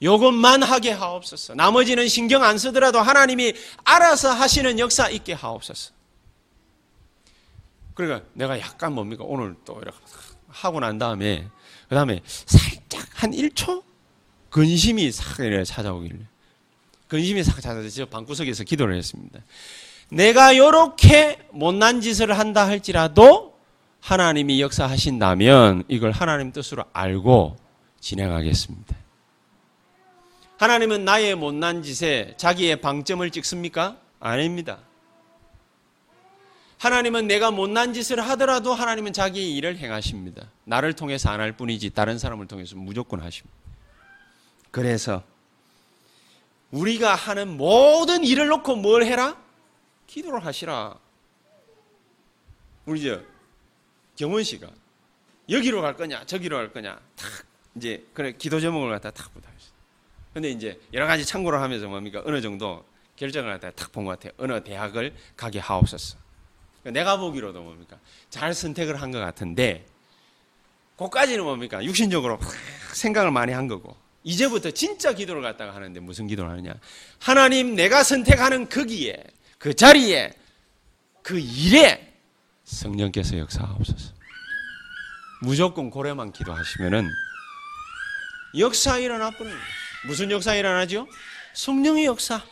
요것만 0.00 0.62
하게 0.62 0.92
하옵소서. 0.92 1.54
나머지는 1.56 2.06
신경 2.06 2.44
안 2.44 2.58
쓰더라도 2.58 3.00
하나님이 3.00 3.52
알아서 3.84 4.32
하시는 4.32 4.78
역사 4.78 5.08
있게 5.08 5.32
하옵소서. 5.32 5.92
그러니까 7.94 8.28
내가 8.34 8.58
약간 8.60 8.94
뭡니까? 8.94 9.24
오늘 9.26 9.56
또 9.64 9.80
이렇게 9.82 9.98
하고 10.48 10.78
난 10.80 10.98
다음에 10.98 11.48
그 11.88 11.94
다음에 11.94 12.20
살짝 12.24 12.81
한 13.22 13.30
1초 13.30 13.84
근심이 14.50 15.12
싹 15.12 15.36
찾아오길래 15.64 16.18
근심이 17.06 17.44
싹 17.44 17.60
찾아서 17.60 18.06
방구석에서 18.06 18.64
기도를 18.64 18.96
했습니다. 18.96 19.38
내가 20.10 20.50
이렇게 20.50 21.38
못난 21.52 22.00
짓을 22.00 22.36
한다 22.36 22.66
할지라도 22.66 23.56
하나님이 24.00 24.60
역사하신다면 24.60 25.84
이걸 25.86 26.10
하나님 26.10 26.50
뜻으로 26.50 26.84
알고 26.92 27.56
진행하겠습니다. 28.00 28.96
하나님은 30.58 31.04
나의 31.04 31.36
못난 31.36 31.84
짓에 31.84 32.34
자기의 32.36 32.80
방점을 32.80 33.30
찍습니까? 33.30 33.98
아닙니다. 34.18 34.80
하나님은 36.86 37.28
내가 37.28 37.52
못난 37.52 37.92
짓을 37.92 38.20
하더라도 38.20 38.74
하나님은 38.74 39.12
자기의 39.12 39.54
일을 39.54 39.76
행하십니다. 39.76 40.50
나를 40.64 40.94
통해서 40.94 41.30
안 41.30 41.38
할 41.38 41.52
뿐이지 41.56 41.90
다른 41.90 42.18
사람을 42.18 42.48
통해서 42.48 42.74
무조건 42.74 43.20
하십니다. 43.20 43.56
그래서 44.72 45.22
우리가 46.72 47.14
하는 47.14 47.56
모든 47.56 48.24
일을 48.24 48.48
놓고 48.48 48.74
뭘 48.76 49.04
해라? 49.04 49.36
기도를 50.08 50.44
하시라. 50.44 50.98
우리 52.86 53.00
저 53.04 53.20
경원 54.16 54.42
씨가 54.42 54.68
여기로 55.50 55.82
갈 55.82 55.94
거냐, 55.94 56.24
저기로 56.26 56.56
갈 56.56 56.72
거냐, 56.72 56.98
탁 57.14 57.28
이제 57.76 58.04
그래 58.12 58.32
기도 58.36 58.58
제목을 58.58 58.90
갖다 58.90 59.12
탁 59.12 59.32
부탁했어요. 59.32 59.72
근데 60.34 60.50
이제 60.50 60.80
여러 60.92 61.06
가지 61.06 61.24
참고를 61.24 61.60
하면서 61.60 61.86
뭡니까 61.86 62.22
어느 62.24 62.40
정도 62.40 62.84
결정을 63.14 63.52
갖다 63.52 63.70
탁 63.70 63.92
본 63.92 64.04
것 64.04 64.18
같아요. 64.18 64.32
어느 64.38 64.64
대학을 64.64 65.14
가게 65.36 65.60
하옵소서. 65.60 66.18
내가 66.84 67.16
보기로도 67.16 67.62
뭡니까 67.62 67.98
잘 68.30 68.54
선택을 68.54 69.00
한 69.00 69.12
것 69.12 69.18
같은데, 69.20 69.86
그까지는 70.96 71.44
뭡니까 71.44 71.84
육신적으로 71.84 72.38
생각을 72.94 73.30
많이 73.30 73.52
한 73.52 73.68
거고, 73.68 73.96
이제부터 74.24 74.70
진짜 74.70 75.12
기도를 75.12 75.42
갖다가 75.42 75.74
하는데 75.74 75.98
무슨 76.00 76.26
기도를 76.26 76.50
하느냐? 76.50 76.74
하나님 77.18 77.74
내가 77.74 78.02
선택하는 78.04 78.68
거기에 78.68 79.16
그 79.58 79.74
자리에 79.74 80.32
그 81.22 81.38
일에 81.38 82.12
성령께서 82.64 83.38
역사하옵소서. 83.38 84.12
무조건 85.42 85.90
고래만 85.90 86.32
기도하시면은 86.32 87.08
역사 88.58 88.98
일어나 88.98 89.30
버는 89.30 89.52
무슨 90.06 90.30
역사 90.30 90.54
일어나죠? 90.54 91.08
성령의 91.54 92.04
역사. 92.06 92.42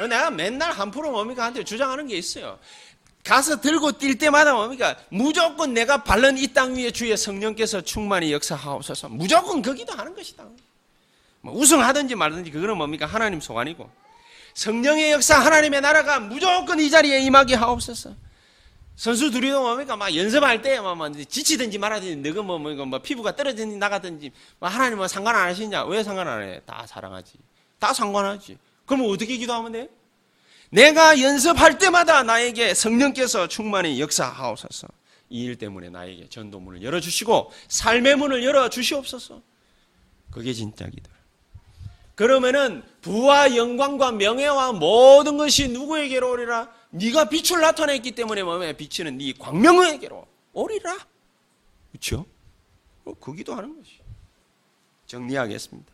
내가 0.00 0.30
맨날 0.30 0.72
한 0.72 0.90
프로 0.90 1.10
뭡니까 1.10 1.44
한테 1.44 1.64
주장하는 1.64 2.06
게 2.06 2.16
있어요. 2.16 2.58
가서 3.24 3.60
들고 3.60 3.92
뛸 3.92 4.18
때마다 4.18 4.52
뭡니까? 4.54 4.96
무조건 5.10 5.74
내가 5.74 6.02
바른 6.02 6.36
이 6.38 6.48
땅 6.52 6.74
위에 6.74 6.90
주의 6.90 7.16
성령께서 7.16 7.80
충만히 7.82 8.32
역사하옵소서. 8.32 9.10
무조건 9.10 9.62
거기도 9.62 9.92
하는 9.92 10.14
것이다. 10.14 10.44
뭐 11.40 11.54
우승하든지 11.54 12.14
말든지 12.14 12.50
그거는 12.50 12.76
뭡니까? 12.76 13.06
하나님 13.06 13.40
소관이고. 13.40 13.88
성령의 14.54 15.12
역사 15.12 15.38
하나님의 15.38 15.80
나라가 15.80 16.20
무조건 16.20 16.78
이 16.80 16.90
자리에 16.90 17.20
임하게 17.20 17.54
하옵소서. 17.54 18.14
선수 18.96 19.30
둘이도 19.30 19.60
뭡니까? 19.62 19.96
막 19.96 20.14
연습할 20.14 20.60
때, 20.60 20.78
막, 20.80 20.94
막 20.96 21.12
지치든지 21.16 21.78
말하든지, 21.78 22.28
너가 22.28 22.42
뭐, 22.42 22.58
뭐, 22.58 22.72
뭐, 22.86 22.98
피부가 22.98 23.34
떨어지든지 23.34 23.76
나가든지, 23.76 24.30
뭐 24.58 24.68
하나님 24.68 24.98
뭐 24.98 25.08
상관 25.08 25.34
안 25.34 25.48
하시냐? 25.48 25.84
왜 25.86 26.02
상관 26.04 26.28
안 26.28 26.42
해? 26.42 26.60
다 26.66 26.84
사랑하지. 26.86 27.32
다 27.78 27.92
상관하지. 27.94 28.58
그러면 28.86 29.10
어떻게 29.10 29.36
기도하면 29.36 29.72
돼? 29.72 29.88
내가 30.70 31.20
연습할 31.20 31.78
때마다 31.78 32.22
나에게 32.22 32.74
성령께서 32.74 33.46
충만히 33.48 34.00
역사하옵소서. 34.00 34.88
이 35.30 35.44
일 35.44 35.56
때문에 35.56 35.88
나에게 35.90 36.28
전도문을 36.28 36.82
열어주시고, 36.82 37.50
삶의 37.68 38.16
문을 38.16 38.44
열어주시옵소서. 38.44 39.40
그게 40.30 40.52
진짜 40.52 40.86
기도. 40.88 41.10
그러면은 42.14 42.82
부와 43.00 43.56
영광과 43.56 44.12
명예와 44.12 44.72
모든 44.72 45.38
것이 45.38 45.68
누구에게로 45.68 46.32
오리라? 46.32 46.70
네가 46.90 47.30
빛을 47.30 47.60
나타냈기 47.62 48.12
때문에 48.12 48.42
몸에 48.42 48.74
비치는 48.76 49.16
네 49.18 49.32
광명에게로 49.38 50.26
오리라. 50.52 50.96
그렇죠? 51.90 52.26
그 53.20 53.34
기도하는 53.34 53.76
것이. 53.78 53.92
정리하겠습니다. 55.06 55.92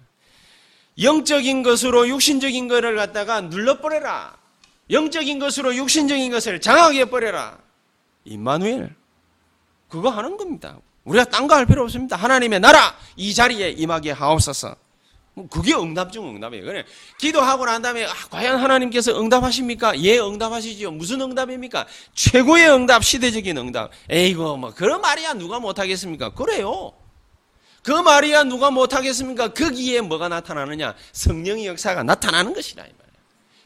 영적인 1.01 1.62
것으로 1.62 2.09
육신적인 2.09 2.68
것을 2.68 2.96
갖다가 2.96 3.40
눌러버려라. 3.40 4.36
영적인 4.90 5.38
것으로 5.38 5.74
육신적인 5.76 6.30
것을 6.30 6.61
장악해 6.61 7.05
버려라. 7.07 7.59
임마누엘. 8.24 8.94
그거 9.88 10.11
하는 10.11 10.36
겁니다. 10.36 10.76
우리가 11.05 11.24
딴 11.24 11.46
거 11.46 11.55
할 11.55 11.66
필요 11.66 11.82
없습니다. 11.84 12.16
하나님의 12.16 12.61
나라 12.61 12.94
이 13.16 13.32
자리에 13.34 13.70
임하게 13.70 14.11
하옵소서. 14.12 14.76
뭐 15.34 15.46
그게 15.49 15.72
응답 15.74 16.12
중 16.12 16.34
응답이에요. 16.34 16.64
그래. 16.64 16.84
기도하고 17.18 17.64
난 17.64 17.80
다음에 17.80 18.05
아, 18.05 18.12
과연 18.30 18.59
하나님께서 18.59 19.18
응답하십니까? 19.20 19.96
예, 20.01 20.18
응답하시죠. 20.18 20.90
무슨 20.90 21.20
응답입니까? 21.20 21.86
최고의 22.14 22.70
응답, 22.70 23.05
시대적인 23.05 23.57
응답. 23.57 23.92
에이고, 24.11 24.57
뭐 24.57 24.74
그런 24.74 25.01
말이야 25.01 25.34
누가 25.34 25.61
못 25.61 25.78
하겠습니까? 25.78 26.30
그래요. 26.30 26.92
그 27.89 27.93
말이야 27.93 28.45
누가 28.45 28.70
못 28.70 28.93
하겠습니까? 28.93 29.55
거기에 29.55 30.03
뭐가 30.03 30.28
나타나느냐? 30.28 30.95
성령의 31.12 31.64
역사가 31.68 32.03
나타나는 32.03 32.53
것이라. 32.53 32.84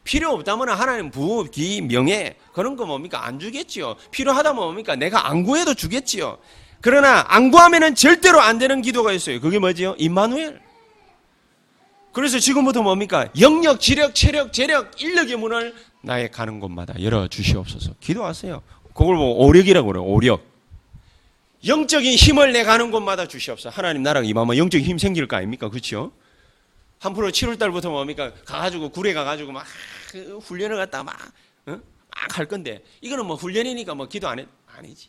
필요 0.05 0.31
없다면 0.31 0.68
하나님 0.68 1.11
부, 1.11 1.45
기, 1.51 1.81
명예 1.81 2.37
그런 2.53 2.77
거 2.77 2.87
뭡니까? 2.87 3.27
안 3.27 3.41
주겠지요. 3.41 3.97
필요하다면 4.12 4.62
뭡니까? 4.62 4.95
내가 4.95 5.29
안 5.29 5.43
구해도 5.43 5.75
주겠지요. 5.75 6.39
그러나 6.81 7.25
안 7.27 7.51
구하면은 7.51 7.97
절대로 7.97 8.41
안 8.41 8.59
되는 8.59 8.81
기도가 8.81 9.11
있어요. 9.11 9.41
그게 9.41 9.59
뭐지요? 9.59 9.97
임마누엘. 9.99 10.61
그래서 12.12 12.39
지금부터 12.39 12.81
뭡니까? 12.81 13.29
영력, 13.41 13.81
지력, 13.81 14.14
체력, 14.14 14.53
재력, 14.53 15.03
인력의 15.03 15.35
문을 15.35 15.75
나의 16.01 16.31
가는 16.31 16.61
곳마다 16.61 16.95
열어 17.03 17.27
주시옵소서. 17.27 17.95
기도하세요. 17.99 18.62
그걸 18.95 19.16
뭐 19.16 19.45
오력이라고 19.47 19.89
그래요. 19.89 20.05
오력. 20.05 20.51
영적인 21.66 22.14
힘을 22.14 22.52
내 22.52 22.64
가는 22.64 22.90
곳마다 22.90 23.26
주시옵소서. 23.28 23.70
하나님 23.70 24.02
나라가 24.02 24.26
임하면 24.26 24.56
영적인 24.56 24.86
힘 24.86 24.98
생길 24.98 25.28
거 25.28 25.36
아닙니까? 25.36 25.68
그렇죠? 25.68 26.12
한 26.98 27.14
프로 27.14 27.28
7월 27.30 27.58
달부터 27.58 27.90
뭡니까? 27.90 28.32
가가지고 28.44 28.90
구례 28.90 29.12
가가지고 29.12 29.52
막 29.52 29.66
훈련을 30.42 30.76
갖다가 30.76 31.04
막, 31.04 31.32
어? 31.66 31.80
막할 32.14 32.46
건데 32.46 32.84
이거는 33.00 33.26
뭐 33.26 33.36
훈련이니까 33.36 33.94
뭐 33.94 34.06
기도 34.08 34.28
안 34.28 34.38
해? 34.38 34.46
아니지. 34.66 35.08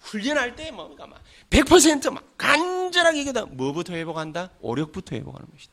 훈련할 0.00 0.54
때 0.54 0.70
뭡니까? 0.70 1.06
막 1.06 1.20
100%막 1.50 2.24
간절하게 2.36 3.24
기도 3.24 3.46
뭐부터 3.46 3.92
회복한다? 3.94 4.50
오력부터 4.60 5.16
회복하는 5.16 5.48
것이다. 5.52 5.72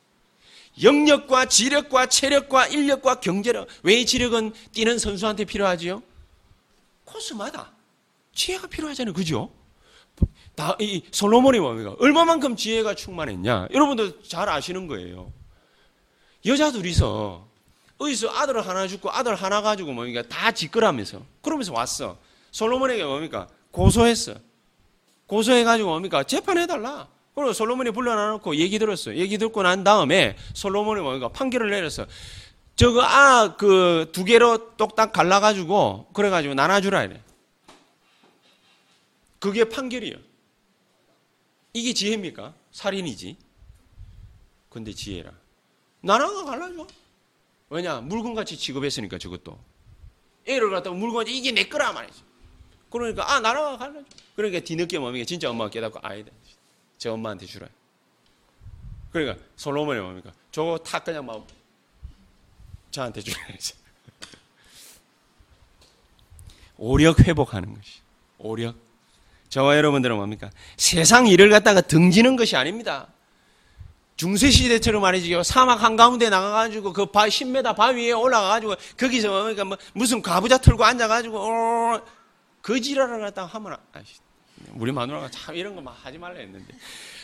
영력과 0.84 1.46
지력과 1.46 2.08
체력과 2.08 2.68
인력과 2.68 3.20
경제력. 3.20 3.68
왜 3.84 4.04
지력은 4.04 4.54
뛰는 4.74 5.00
선수한테 5.00 5.46
필요하지요? 5.46 6.02
코스마다 7.06 7.72
지혜가 8.34 8.68
필요하잖아요. 8.68 9.14
그죠? 9.14 9.52
다, 10.56 10.76
이 10.80 11.04
솔로몬이 11.12 11.60
뭡니까? 11.60 11.96
얼마만큼 12.00 12.56
지혜가 12.56 12.96
충만했냐? 12.96 13.68
여러분들 13.74 14.22
잘 14.28 14.48
아시는 14.50 14.88
거예요. 14.88 15.32
여자 16.46 16.72
둘이서 16.72 17.48
어디서 17.98 18.30
아들 18.30 18.66
하나 18.66 18.88
죽고 18.88 19.10
아들 19.12 19.36
하나 19.36 19.62
가지고 19.62 19.94
뭡니까? 19.94 20.22
다 20.30 20.52
짓거라면서. 20.52 21.22
그러면서 21.42 21.74
왔어. 21.74 22.18
솔로몬에게 22.52 23.04
뭡니까? 23.04 23.48
고소했어. 23.72 24.36
고소해가지고 25.28 25.90
뭡니까? 25.90 26.24
재판해달라. 26.24 27.08
그리고 27.34 27.52
솔로몬이 27.52 27.92
불러놔놓고 27.92 28.56
얘기 28.58 28.80
들었어요. 28.80 29.16
얘기 29.18 29.38
듣고 29.38 29.62
난 29.64 29.84
다음에 29.84 30.38
솔로몬이 30.54 31.02
뭔가 31.02 31.28
판결을 31.30 31.70
내렸어. 31.70 32.06
저거 32.78 33.02
아 33.02 33.56
그 33.58 34.08
두 34.12 34.24
개로 34.24 34.76
똑딱 34.78 35.12
갈라가지고 35.12 36.08
그래가지고 36.14 36.54
나눠주라 36.54 37.04
이래. 37.04 37.22
그게 39.40 39.64
판결이요. 39.66 40.16
이게 41.76 41.94
지혜입니까? 41.94 42.54
살인이지. 42.72 43.36
근데 44.70 44.94
지혜라. 44.94 45.30
나눠가 46.00 46.46
갈라줘. 46.46 46.88
왜냐 47.70 48.00
물건같이 48.00 48.56
취급했으니까 48.56 49.18
저것도. 49.18 49.60
애를 50.48 50.70
갖다가 50.72 50.96
물건같이 50.96 51.38
이게 51.38 51.52
내 51.52 51.68
거라 51.68 51.92
말이지. 51.92 52.24
그러니까 52.90 53.30
아 53.30 53.42
나눠가 53.42 53.78
갈라줘. 53.78 54.06
그러니까 54.38 54.62
뒤늦게 54.62 55.00
뭡니까 55.00 55.26
진짜 55.26 55.50
엄마가 55.50 55.70
깨닫고 55.70 56.00
아니다. 56.02 56.32
제 56.98 57.10
엄마한테 57.10 57.46
주라. 57.46 57.68
그러니까 59.12 59.44
솔로몬이 59.58 60.00
뭡니까? 60.00 60.32
저거 60.54 60.78
다 60.78 61.04
그냥 61.04 61.26
막 61.26 61.46
저한테 62.90 63.20
주라. 63.20 63.38
오력 66.78 67.20
회복하는 67.20 67.74
것이. 67.74 68.00
오력. 68.38 68.85
저와 69.56 69.78
여러분들은 69.78 70.18
뭡니까? 70.18 70.50
세상 70.76 71.28
일을 71.28 71.50
갖다가 71.50 71.80
등지는 71.80 72.36
것이 72.36 72.58
아닙니다. 72.58 73.08
중세시대처럼 74.18 75.02
말이죠. 75.02 75.44
사막 75.44 75.82
한가운데 75.82 76.30
나가가지고 76.30 76.92
그 76.92 77.06
바, 77.06 77.28
10m 77.28 77.74
바위 77.74 78.10
에 78.10 78.12
올라가가지고 78.12 78.76
거기서 78.98 79.30
뭡니까? 79.30 79.64
뭐 79.64 79.78
무슨 79.94 80.22
가부좌 80.22 80.58
틀고 80.58 80.84
앉아가지고, 80.84 81.40
어, 81.40 82.02
그 82.62 82.82
지랄을 82.82 83.22
갖다가 83.22 83.48
하면, 83.48 83.78
아시, 83.94 84.16
우리 84.74 84.92
마누라가 84.92 85.30
참 85.32 85.56
이런 85.56 85.74
거 85.76 85.82
막 85.82 85.96
하지 86.04 86.18
말라 86.18 86.38
했는데 86.40 86.74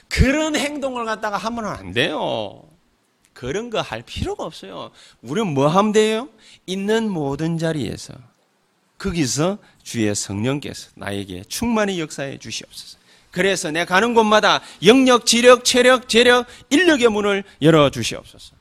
그런 0.08 0.56
행동을 0.56 1.04
갖다가 1.04 1.36
하면 1.36 1.66
안 1.66 1.92
돼요. 1.92 2.64
그런 3.34 3.70
거 3.70 3.82
할 3.82 4.04
필요가 4.04 4.46
없어요. 4.46 4.92
우리는 5.22 5.54
뭐 5.54 5.68
하면 5.68 5.92
돼요? 5.92 6.30
있는 6.66 7.10
모든 7.10 7.58
자리에서 7.58 8.14
거기서 9.02 9.58
주의 9.82 10.14
성령께서 10.14 10.90
나에게 10.96 11.44
충만히 11.48 12.00
역사해 12.00 12.38
주시옵소서. 12.38 13.00
그래서 13.32 13.72
내 13.72 13.84
가는 13.86 14.14
곳마다 14.14 14.62
영력, 14.84 15.26
지력, 15.26 15.66
체력, 15.66 16.08
재력, 16.08 16.46
인력의 16.70 17.10
문을 17.10 17.44
열어 17.62 17.90
주시옵소서. 17.90 18.54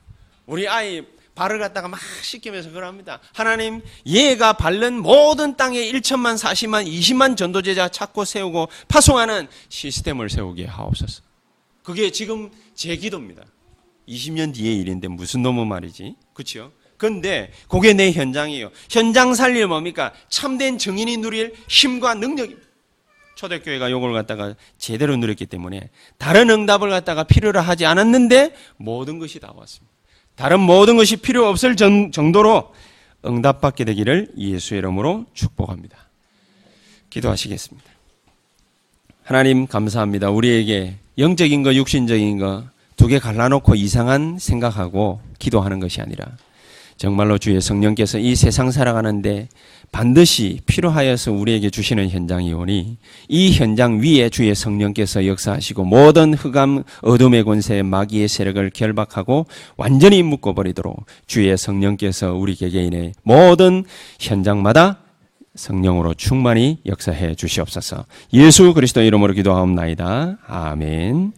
우리 0.46 0.66
아이 0.66 1.04
발을 1.34 1.58
갖다가 1.58 1.88
막 1.88 2.00
씻기면서 2.22 2.70
그럽니다. 2.70 3.20
하나님, 3.34 3.82
얘가 4.06 4.54
밟는 4.54 5.02
모든 5.02 5.56
땅에 5.56 5.78
1천만, 5.92 6.38
40만, 6.38 6.86
20만 6.86 7.36
전도제자 7.36 7.88
찾고 7.88 8.24
세우고 8.24 8.68
파송하는 8.88 9.48
시스템을 9.68 10.30
세우게 10.30 10.66
하옵소서. 10.66 11.22
그게 11.82 12.10
지금 12.10 12.50
제 12.74 12.96
기도입니다. 12.96 13.42
20년 14.08 14.54
뒤의 14.54 14.78
일인데 14.78 15.08
무슨 15.08 15.42
놈의 15.42 15.66
말이지? 15.66 16.14
그렇죠? 16.32 16.72
근데 17.00 17.50
그게 17.66 17.94
내 17.94 18.12
현장이에요. 18.12 18.70
현장 18.90 19.34
살릴 19.34 19.66
뭡니까? 19.66 20.12
참된 20.28 20.76
정인이 20.76 21.16
누릴 21.16 21.54
힘과 21.66 22.12
능력입니다. 22.14 22.60
초대교회가 23.36 23.88
이걸 23.88 24.12
갖다가 24.12 24.54
제대로 24.76 25.16
누렸기 25.16 25.46
때문에 25.46 25.88
다른 26.18 26.50
응답을 26.50 26.90
갖다가 26.90 27.24
필요로 27.24 27.58
하지 27.58 27.86
않았는데 27.86 28.54
모든 28.76 29.18
것이 29.18 29.40
다 29.40 29.50
왔습니다. 29.56 29.90
다른 30.36 30.60
모든 30.60 30.98
것이 30.98 31.16
필요 31.16 31.46
없을 31.48 31.74
정도로 31.74 32.74
응답받게 33.24 33.86
되기를 33.86 34.32
예수의 34.36 34.80
이름으로 34.80 35.24
축복합니다. 35.32 35.96
기도하시겠습니다. 37.08 37.90
하나님 39.24 39.66
감사합니다. 39.66 40.28
우리에게 40.28 40.96
영적인 41.16 41.62
거, 41.62 41.74
육신적인 41.74 42.38
거 42.38 42.64
두 42.96 43.08
개 43.08 43.18
갈라놓고 43.18 43.76
이상한 43.76 44.38
생각하고 44.38 45.22
기도하는 45.38 45.80
것이 45.80 46.02
아니라 46.02 46.26
정말로 47.00 47.38
주의 47.38 47.58
성령께서 47.62 48.18
이 48.18 48.34
세상 48.34 48.70
살아가는데 48.70 49.48
반드시 49.90 50.60
필요하여서 50.66 51.32
우리에게 51.32 51.70
주시는 51.70 52.10
현장이 52.10 52.52
오니 52.52 52.98
이 53.26 53.52
현장 53.52 54.02
위에 54.02 54.28
주의 54.28 54.54
성령께서 54.54 55.26
역사하시고 55.26 55.86
모든 55.86 56.34
흑암 56.34 56.82
어둠의 57.00 57.44
권세 57.44 57.80
마귀의 57.80 58.28
세력을 58.28 58.68
결박하고 58.74 59.46
완전히 59.78 60.22
묶어버리도록 60.22 61.06
주의 61.26 61.56
성령께서 61.56 62.34
우리 62.34 62.54
개개인의 62.54 63.14
모든 63.22 63.84
현장마다 64.18 64.98
성령으로 65.54 66.12
충만히 66.12 66.80
역사해 66.84 67.34
주시옵소서. 67.34 68.04
예수 68.34 68.74
그리스도 68.74 69.00
이름으로 69.00 69.32
기도하옵나이다. 69.32 70.36
아멘. 70.46 71.32